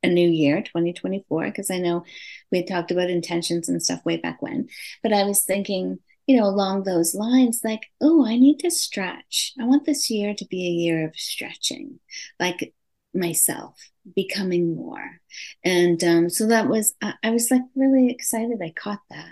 [0.03, 2.05] a new year, 2024, because I know
[2.51, 4.69] we had talked about intentions and stuff way back when,
[5.03, 5.99] but I was thinking,
[6.31, 9.53] you know, along those lines, like, oh, I need to stretch.
[9.61, 11.99] I want this year to be a year of stretching,
[12.39, 12.73] like
[13.13, 13.75] myself
[14.15, 15.19] becoming more.
[15.65, 18.61] And um, so that was, I, I was like really excited.
[18.63, 19.27] I caught that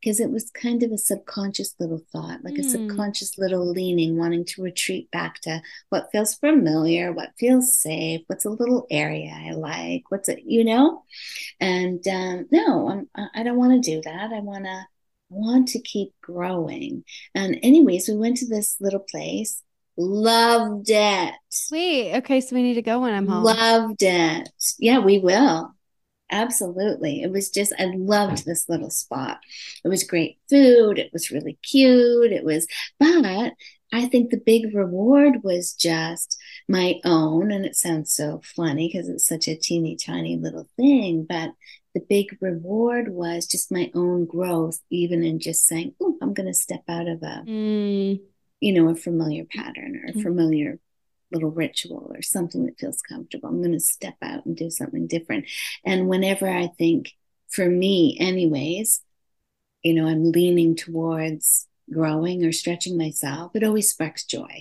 [0.00, 2.60] because it was kind of a subconscious little thought, like mm.
[2.60, 2.68] a hmm.
[2.68, 8.44] subconscious little leaning, wanting to retreat back to what feels familiar, what feels safe, what's
[8.44, 11.02] a little area I like, what's it, you know?
[11.58, 14.30] And um, no, I'm, I don't want to do that.
[14.32, 14.86] I want to
[15.28, 17.04] want to keep growing.
[17.34, 19.62] And anyways, we went to this little place.
[19.96, 21.34] Loved it.
[21.70, 23.44] Wait, okay, so we need to go when I'm home.
[23.44, 24.48] Loved it.
[24.78, 25.72] Yeah, we will.
[26.30, 27.22] Absolutely.
[27.22, 29.38] It was just, I loved this little spot.
[29.84, 30.98] It was great food.
[30.98, 32.32] It was really cute.
[32.32, 32.66] It was,
[32.98, 33.52] but
[33.92, 37.52] I think the big reward was just my own.
[37.52, 41.50] And it sounds so funny because it's such a teeny tiny little thing, but
[41.94, 46.48] the big reward was just my own growth, even in just saying, oh, I'm going
[46.48, 48.20] to step out of a, mm.
[48.60, 50.22] you know, a familiar pattern or a mm.
[50.22, 50.80] familiar
[51.30, 53.48] little ritual or something that feels comfortable.
[53.48, 55.46] I'm going to step out and do something different.
[55.84, 57.12] And whenever I think,
[57.48, 59.00] for me, anyways,
[59.82, 64.60] you know, I'm leaning towards growing or stretching myself, it always sparks joy.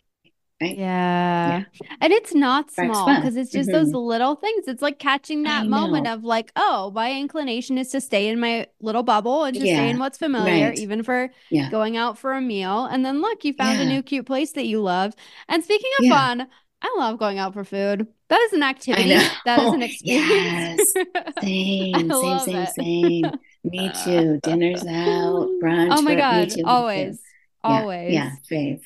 [0.64, 0.78] Right?
[0.78, 1.64] Yeah.
[1.74, 1.88] yeah.
[2.00, 3.78] And it's not small because it's just mm-hmm.
[3.78, 4.68] those little things.
[4.68, 8.68] It's like catching that moment of like, oh, my inclination is to stay in my
[8.80, 9.76] little bubble and just yeah.
[9.76, 10.80] stay in what's familiar, right.
[10.80, 11.70] even for yeah.
[11.70, 12.86] going out for a meal.
[12.86, 15.18] And then look, you found a new cute place that you loved.
[15.50, 16.48] And speaking of fun,
[16.82, 18.08] I love going out for food.
[18.30, 19.18] That is an activity.
[19.46, 20.94] That is an experience.
[20.96, 21.34] Yes.
[21.42, 22.70] Same, same, same, it.
[22.70, 23.32] same.
[23.64, 24.40] Me too.
[24.44, 25.90] Dinner's out, brunch.
[25.92, 27.22] Oh my god, always.
[27.64, 28.14] Always.
[28.14, 28.82] Yeah, yeah fave.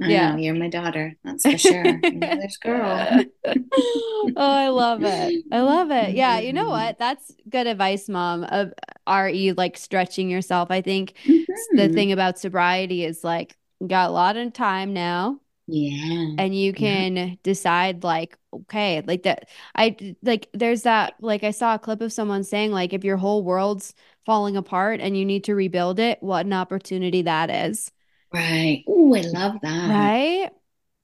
[0.00, 0.32] I yeah.
[0.32, 1.16] Know, you're my daughter.
[1.24, 2.00] That's for sure.
[2.02, 3.24] this girl.
[3.46, 5.44] oh, I love it.
[5.50, 6.14] I love it.
[6.14, 6.38] Yeah.
[6.38, 6.70] You know mm-hmm.
[6.70, 6.98] what?
[6.98, 8.44] That's good advice, mom.
[8.44, 8.72] Of
[9.08, 10.70] re like stretching yourself.
[10.70, 11.76] I think mm-hmm.
[11.76, 15.40] the thing about sobriety is like you got a lot of time now.
[15.66, 16.34] Yeah.
[16.38, 17.34] And you can yeah.
[17.42, 19.48] decide like, okay, like that.
[19.74, 23.18] I like there's that like I saw a clip of someone saying like if your
[23.18, 23.94] whole world's
[24.24, 27.90] falling apart and you need to rebuild it, what an opportunity that is.
[28.32, 28.84] Right.
[28.86, 29.90] Oh, I love that.
[29.90, 30.50] Right.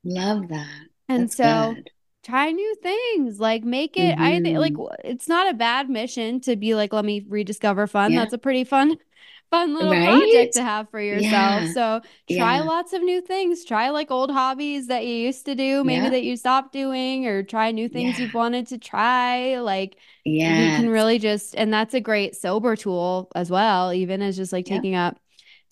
[0.04, 0.80] Love that.
[1.08, 1.90] And That's so good.
[2.22, 3.40] try new things.
[3.40, 4.16] Like make it.
[4.16, 4.22] Mm-hmm.
[4.22, 8.12] I think like it's not a bad mission to be like, let me rediscover fun.
[8.12, 8.20] Yeah.
[8.20, 8.98] That's a pretty fun
[9.54, 10.08] fun little right?
[10.08, 11.32] project to have for yourself.
[11.62, 11.72] Yeah.
[11.72, 12.00] So
[12.34, 12.62] try yeah.
[12.62, 13.64] lots of new things.
[13.64, 16.10] Try like old hobbies that you used to do, maybe yeah.
[16.10, 19.60] that you stopped doing, or try new things you've wanted to try.
[19.60, 24.22] Like yeah, you can really just and that's a great sober tool as well, even
[24.22, 25.18] as just like taking up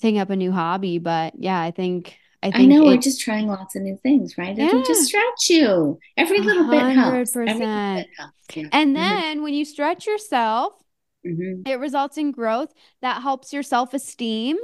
[0.02, 0.98] taking up a new hobby.
[0.98, 4.36] But yeah, I think I, think I know we're just trying lots of new things,
[4.36, 4.58] right?
[4.58, 5.98] It'll just stretch you.
[6.16, 6.70] Every little 100%.
[6.70, 7.36] bit helps.
[7.36, 8.34] Every little bit helps.
[8.54, 8.68] Yeah.
[8.72, 8.92] And mm-hmm.
[8.94, 9.42] then mm-hmm.
[9.44, 10.72] when you stretch yourself,
[11.24, 11.62] mm-hmm.
[11.66, 14.56] it results in growth that helps your self esteem.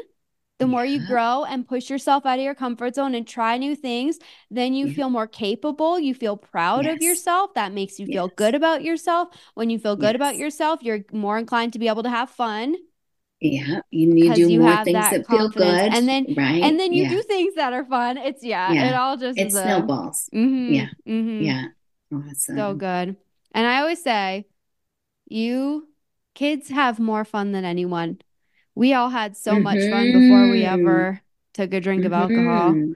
[0.58, 0.70] The yeah.
[0.72, 4.18] more you grow and push yourself out of your comfort zone and try new things,
[4.50, 6.00] then you feel more capable.
[6.00, 6.96] You feel proud yes.
[6.96, 7.54] of yourself.
[7.54, 9.28] That makes you feel good about yourself.
[9.54, 10.16] When you feel good yes.
[10.16, 12.74] about yourself, you're more inclined to be able to have fun
[13.40, 16.62] yeah, you need to do you more things that, that feel good, and then right,
[16.62, 17.10] and then you yeah.
[17.10, 18.18] do things that are fun.
[18.18, 18.88] It's yeah, yeah.
[18.88, 20.28] it all just it snowballs.
[20.32, 21.42] A, mm-hmm, yeah, mm-hmm.
[21.42, 21.64] yeah,
[22.12, 22.56] awesome.
[22.56, 23.16] So good.
[23.52, 24.46] And I always say,
[25.28, 25.88] you
[26.34, 28.18] kids have more fun than anyone.
[28.74, 29.62] We all had so mm-hmm.
[29.62, 30.80] much fun before we mm-hmm.
[30.80, 31.20] ever
[31.54, 32.70] took a drink of alcohol.
[32.70, 32.92] Mm-hmm.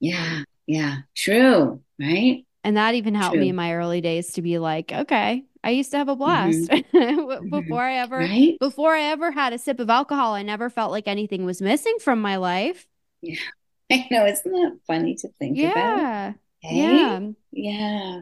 [0.00, 2.44] Yeah, yeah, true, right?
[2.64, 3.42] And that even helped true.
[3.42, 6.58] me in my early days to be like, okay, I used to have a blast
[6.70, 7.48] mm-hmm.
[7.50, 8.58] before I ever right?
[8.58, 10.34] before I ever had a sip of alcohol.
[10.34, 12.86] I never felt like anything was missing from my life.
[13.20, 13.36] Yeah.
[13.90, 15.70] I know, isn't that funny to think yeah.
[15.70, 16.34] about?
[16.60, 16.76] Hey?
[16.76, 17.20] Yeah.
[17.52, 18.20] Yeah.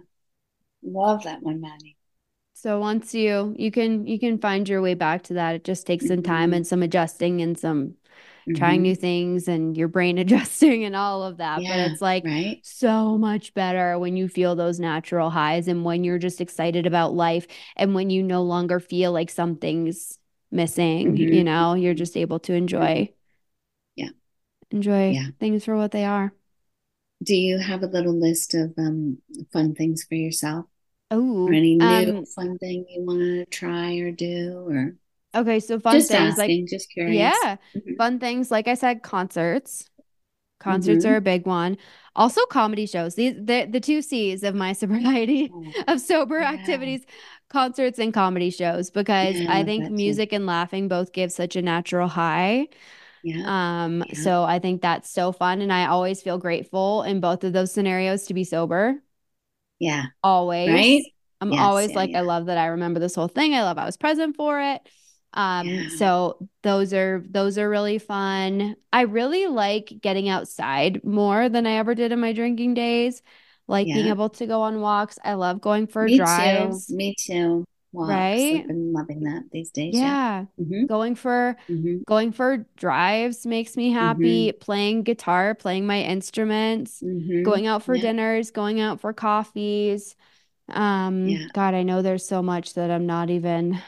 [0.82, 1.96] Love that one, Maddie.
[2.54, 5.54] So once you you can you can find your way back to that.
[5.54, 6.54] It just takes some time mm-hmm.
[6.54, 7.94] and some adjusting and some
[8.50, 8.58] mm-hmm.
[8.58, 11.62] trying new things and your brain adjusting and all of that.
[11.62, 12.60] Yeah, but it's like right?
[12.62, 17.14] so much better when you feel those natural highs and when you're just excited about
[17.14, 17.46] life
[17.76, 20.18] and when you no longer feel like something's
[20.50, 21.32] missing, mm-hmm.
[21.32, 23.12] you know, you're just able to enjoy.
[23.96, 24.10] Yeah.
[24.70, 25.28] Enjoy yeah.
[25.38, 26.32] things for what they are.
[27.22, 29.18] Do you have a little list of um,
[29.52, 30.66] fun things for yourself?
[31.10, 34.94] Oh, any new um, fun thing you want to try or do or
[35.34, 37.14] Okay, so fun just things asking, like just curious.
[37.14, 37.94] Yeah, mm-hmm.
[37.96, 39.88] fun things like I said, concerts.
[40.58, 41.14] Concerts mm-hmm.
[41.14, 41.78] are a big one.
[42.16, 43.14] Also, comedy shows.
[43.14, 46.50] These the the two C's of my sobriety oh, of sober yeah.
[46.50, 47.06] activities,
[47.48, 48.90] concerts and comedy shows.
[48.90, 52.68] Because yeah, I think music and laughing both give such a natural high.
[53.22, 53.84] Yeah.
[53.84, 54.14] Um, Yeah.
[54.22, 55.60] so I think that's so fun.
[55.60, 59.02] And I always feel grateful in both of those scenarios to be sober.
[59.78, 60.06] Yeah.
[60.22, 60.70] Always.
[60.70, 61.02] Right?
[61.40, 63.54] I'm Yes, always like, I love that I remember this whole thing.
[63.54, 64.82] I love I was present for it.
[65.32, 65.88] Um, Yeah.
[65.88, 68.76] so those are those are really fun.
[68.92, 73.22] I really like getting outside more than I ever did in my drinking days.
[73.68, 75.18] Like being able to go on walks.
[75.24, 76.82] I love going for Me too.
[76.82, 77.64] drives, Me too.
[77.92, 78.50] Walks.
[78.50, 78.60] right?
[78.62, 80.00] I've been loving that these days.
[80.02, 80.16] Yeah.
[80.16, 80.46] Yeah.
[80.60, 80.86] Mm-hmm.
[80.86, 81.98] Going for Mm-hmm.
[82.06, 84.52] going for drives makes me happy.
[84.52, 87.42] Playing guitar, playing my instruments, Mm-hmm.
[87.44, 88.02] going out for Yeah.
[88.02, 90.16] dinners, going out for coffees.
[90.68, 91.48] Um, Yeah.
[91.52, 93.80] God, I know there's so much that I'm not even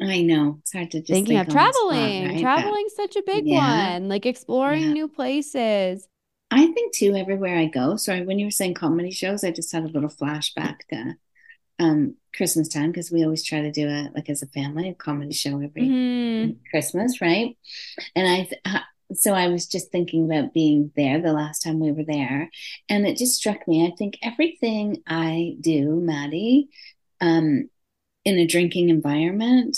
[0.00, 0.58] I know.
[0.60, 2.18] It's hard to just thinking think of the spot, traveling.
[2.18, 2.50] right?
[2.54, 3.48] But such a big yeah.
[3.48, 4.92] one, like exploring Yeah.
[4.92, 6.08] new places.
[6.50, 7.96] I think too, everywhere I go.
[7.96, 11.14] Sorry, when you were saying comedy shows, I just had a little flashback to
[11.80, 14.94] um Christmas time because we always try to do a like as a family a
[14.94, 15.96] comedy show every
[16.38, 17.56] hmm Christmas, right?
[18.16, 18.80] And I th- uh,
[19.14, 22.50] so I was just thinking about being there the last time we were there,
[22.90, 23.86] and it just struck me.
[23.86, 26.70] I think everything I do, Maddie,
[27.20, 27.70] um,
[28.24, 29.76] in a drinking environment,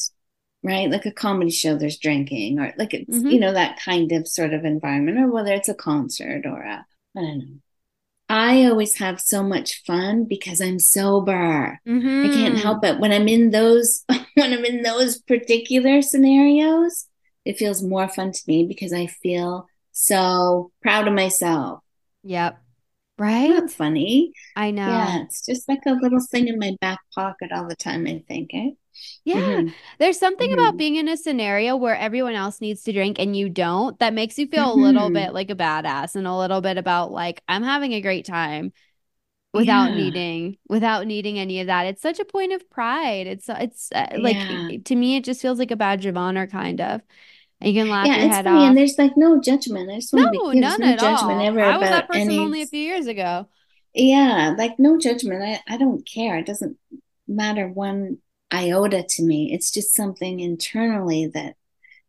[0.62, 0.90] right?
[0.90, 4.28] Like a comedy show, there's drinking, or like it's hmm you know that kind of
[4.28, 6.86] sort of environment, or whether it's a concert or a
[7.16, 7.56] I don't know.
[8.28, 11.80] I always have so much fun because I'm sober.
[12.22, 17.06] I can't hmm help it when I'm in those when I'm in those particular scenarios.
[17.44, 21.80] It feels more fun to me because I feel so proud of myself.
[22.22, 22.62] Yep.
[23.18, 23.50] Right?
[23.50, 24.32] that funny?
[24.56, 25.16] I know.
[25.16, 28.06] Yeah, it's just like a little thing in my back pocket all the time.
[28.06, 28.70] I think, eh?
[29.24, 29.34] Yeah.
[29.34, 33.18] Mm-hmm, There's something about mm-hmm, being in a scenario where everyone else needs to drink
[33.18, 35.10] and you don't that makes you feel a little mm-hmm.
[35.10, 38.72] bit like a badass and a little bit about like I'm having a great time
[39.54, 41.86] without Yeah, needing without needing any of that.
[41.86, 43.26] It's such a point of pride.
[43.28, 46.46] It's it's uh, like yeah, to me it just feels like a badge of honor
[46.46, 47.02] kind of.
[47.60, 48.16] You can laugh yeah.
[48.16, 49.90] your It's head funny, and there's like no judgment.
[49.90, 50.52] I just want to be No.
[50.52, 51.46] None no at judgment all.
[51.46, 53.48] ever I was about that person any only a few years ago.
[53.94, 55.42] Yeah, like no judgment.
[55.42, 56.36] I, I don't care.
[56.38, 56.76] It doesn't
[57.26, 58.18] matter one
[58.52, 59.52] iota to me.
[59.52, 61.56] It's just something internally that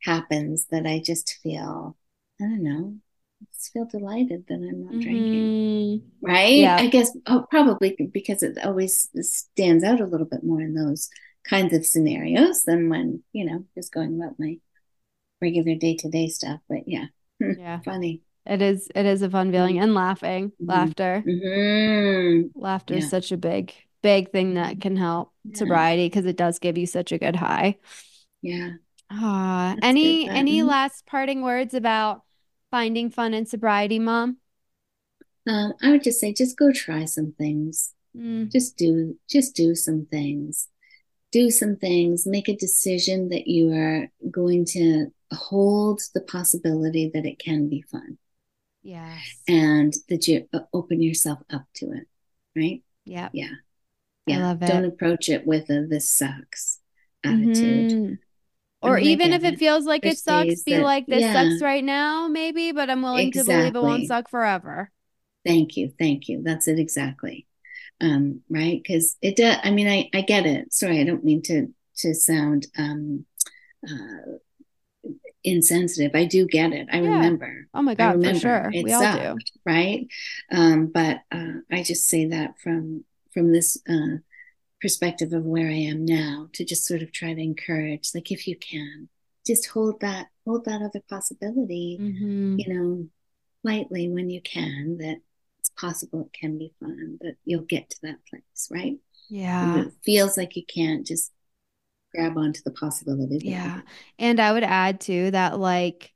[0.02, 1.98] happens that I just feel,
[2.42, 2.98] I don't know,
[3.42, 5.56] I just feel delighted that I'm not drinking.
[5.62, 6.56] hmm Right?
[6.56, 6.78] Yeah.
[6.78, 11.10] I guess oh, probably because it always stands out a little bit more in those
[11.48, 14.58] kinds of scenarios than when, you know, just going about my
[15.42, 16.60] regular day to day stuff.
[16.70, 17.06] But yeah,
[17.40, 17.80] Yeah.
[17.82, 18.22] funny.
[18.46, 20.52] It is it is a fun feeling and laughing.
[20.62, 20.68] Mhm.
[20.68, 21.22] Laughter.
[21.26, 25.58] hmm Laughter is such a big, big thing that can help Yeah.
[25.58, 27.78] sobriety because it does give you such a good high.
[28.42, 28.72] Yeah.
[29.10, 32.24] Ah, any any last parting words about
[32.72, 34.38] finding fun in sobriety, Mom?
[35.48, 37.94] Um, I would just say, just go try some things.
[38.16, 40.68] Mm, Just do, just do some things.
[41.32, 42.26] Do some things.
[42.26, 47.82] Make a decision that you are going to hold the possibility that it can be
[47.82, 48.18] fun,
[48.82, 49.20] yes.
[49.48, 52.08] and that you uh, open yourself up to it.
[52.56, 52.82] Right?
[53.06, 53.32] Yep.
[53.34, 53.50] Yeah.
[54.28, 54.54] I Yeah.
[54.56, 56.80] Don't approach it with a "this sucks"
[57.24, 57.92] attitude.
[57.92, 58.18] Mhm.
[58.82, 59.60] Or even if it it.
[59.60, 63.02] feels like it sucks, be that, like, this yeah, sucks right now, maybe, but I'm
[63.02, 64.92] willing to believe it won't suck forever.
[65.46, 65.92] Thank you.
[65.98, 66.44] Thank you.
[66.44, 67.47] That's it exactly.
[68.00, 68.82] Um, right?
[68.82, 70.74] Because it does, I mean, I, I get it.
[70.74, 71.68] Sorry, I don't mean to
[71.98, 73.26] to sound um
[73.88, 74.38] uh
[75.44, 76.12] insensitive.
[76.14, 76.88] I do get it.
[76.92, 77.10] I Yeah.
[77.10, 77.68] remember.
[77.74, 78.40] Oh my God, for remember.
[78.40, 78.70] sure.
[78.74, 79.40] It We all do.
[79.66, 80.08] right?
[80.52, 84.18] Um, but uh I just say that from from this uh
[84.82, 88.48] perspective of where I am now to just sort of try to encourage, like if
[88.48, 89.10] you can,
[89.46, 93.08] just hold that hold that other possibility, hmm you know,
[93.64, 95.22] lightly when you can, that
[95.78, 98.98] possible it can be fun, but you'll get to that place, right?
[99.30, 99.86] Yeah.
[99.86, 101.34] if it feels like you can't, just
[102.14, 103.82] grab onto the possibility Yeah.
[104.20, 106.14] And I would add too that like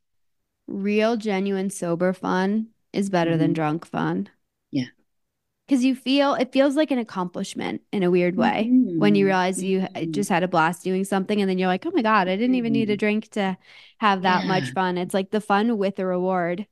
[0.67, 4.29] real, genuine, sober fun is better than hmm drunk fun.
[4.71, 4.87] Yeah.
[5.67, 9.25] Because you feel it feels like an accomplishment in a weird way when you hmm
[9.25, 11.91] realize you h- hmm just had a blast doing something and then you're like, oh
[11.93, 13.57] my God, I didn't even need a hmm drink to
[13.99, 14.45] have that Yeah.
[14.45, 14.97] much fun.
[14.97, 16.67] It's like the fun with the reward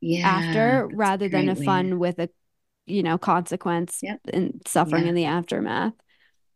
[0.00, 0.78] Yeah.
[0.82, 2.30] after rather than a great way fun with a,
[2.86, 4.20] you know, consequence yep.
[4.32, 5.08] and suffering Yeah.
[5.08, 5.94] in the aftermath.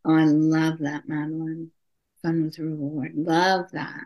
[0.04, 1.72] Oh, I love that, Madeline.
[2.22, 3.14] Fun with a reward.
[3.16, 4.04] Love that.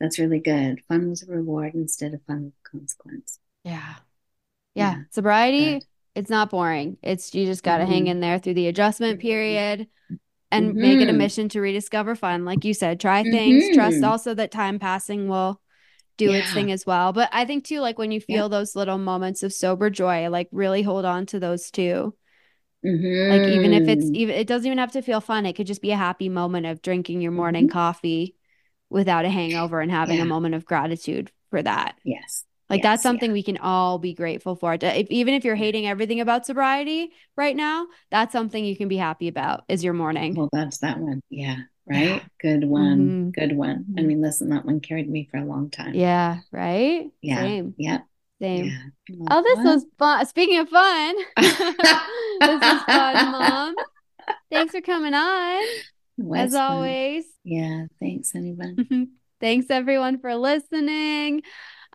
[0.00, 0.82] That's really good.
[0.88, 3.40] Fun with a reward instead of fun with consequence.
[3.64, 3.96] Yeah.
[4.74, 4.96] Yeah.
[4.96, 5.04] Yeah.
[5.10, 5.86] Sobriety, Good.
[6.14, 6.98] it's not boring.
[7.02, 9.88] It's you just got to hang hmm in there through the adjustment hmm period
[10.52, 12.44] and make it a hmm mission to rediscover fun.
[12.44, 15.60] Like you said, try things, trust hmm also that time passing will
[16.20, 17.12] do its thing as well.
[17.12, 20.48] But I think too, like when you feel those little moments of sober joy, like
[20.52, 22.14] really hold on to those too.
[23.28, 25.46] Like even if it's hmm even it doesn't even have to feel fun.
[25.46, 28.36] It could just be a happy moment of drinking your morning hmm coffee
[28.90, 31.96] without a hangover and having a moment of gratitude for that.
[32.04, 32.44] Yes.
[32.68, 33.34] Like yes, that's something yeah.
[33.34, 34.76] we can all be grateful for.
[34.80, 38.96] If, even if you're hating everything about sobriety right now, that's something you can be
[38.96, 40.34] happy about is your morning.
[40.36, 41.20] Well, that's that one.
[41.30, 41.58] Yeah.
[41.86, 42.06] Right.
[42.06, 42.20] Yeah.
[42.40, 42.98] Good one.
[42.98, 43.30] Mm-hmm.
[43.30, 43.86] Good one.
[43.98, 45.94] I mean, listen, that one carried me for a long time.
[45.94, 46.38] Yeah.
[46.50, 47.10] Right.
[47.20, 47.40] Yeah.
[47.40, 47.74] Same.
[47.76, 48.06] Yep.
[48.40, 48.64] Same.
[48.64, 49.26] Yeah.
[49.30, 50.24] Oh, this was fun.
[50.26, 53.74] Speaking of fun, this is fun, Mom.
[54.50, 55.62] Thanks for coming on.
[56.34, 56.72] As fun.
[56.72, 57.24] always.
[57.44, 57.86] Yeah.
[58.00, 59.10] Thanks, anyone.
[59.40, 61.42] thanks, everyone, for listening.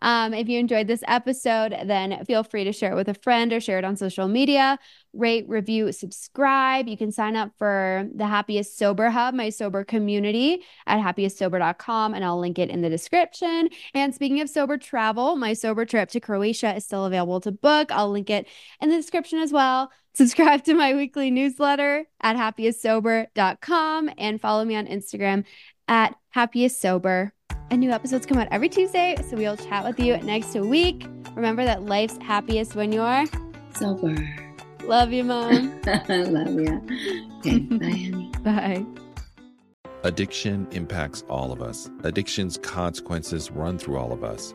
[0.00, 3.52] Um, if you enjoyed this episode, then feel free to share it with a friend
[3.52, 4.78] or share it on social media.
[5.12, 6.88] Rate, review, subscribe.
[6.88, 12.24] You can sign up for the Happiest Sober Hub, my sober community at happiestsober.com, and
[12.24, 13.70] I'll link it in the description.
[13.94, 17.90] And speaking of sober travel, my sober trip to Croatia is still available to book.
[17.90, 18.46] I'll link it
[18.80, 19.90] in the description as well.
[20.14, 25.44] Subscribe to my weekly newsletter at happiestsober.com and follow me on Instagram
[25.88, 27.32] at happiestsober.
[27.70, 31.06] And new episodes come out every Tuesday, so we'll chat with you next week.
[31.34, 33.24] Remember that life's happiest when you're
[33.74, 34.16] sober.
[34.84, 35.80] Love you, Mom.
[36.08, 36.80] Love you.
[37.38, 38.30] Okay, bye, honey.
[38.42, 38.86] Bye.
[40.04, 41.90] Addiction impacts all of us.
[42.04, 44.54] Addiction's consequences run through all of us.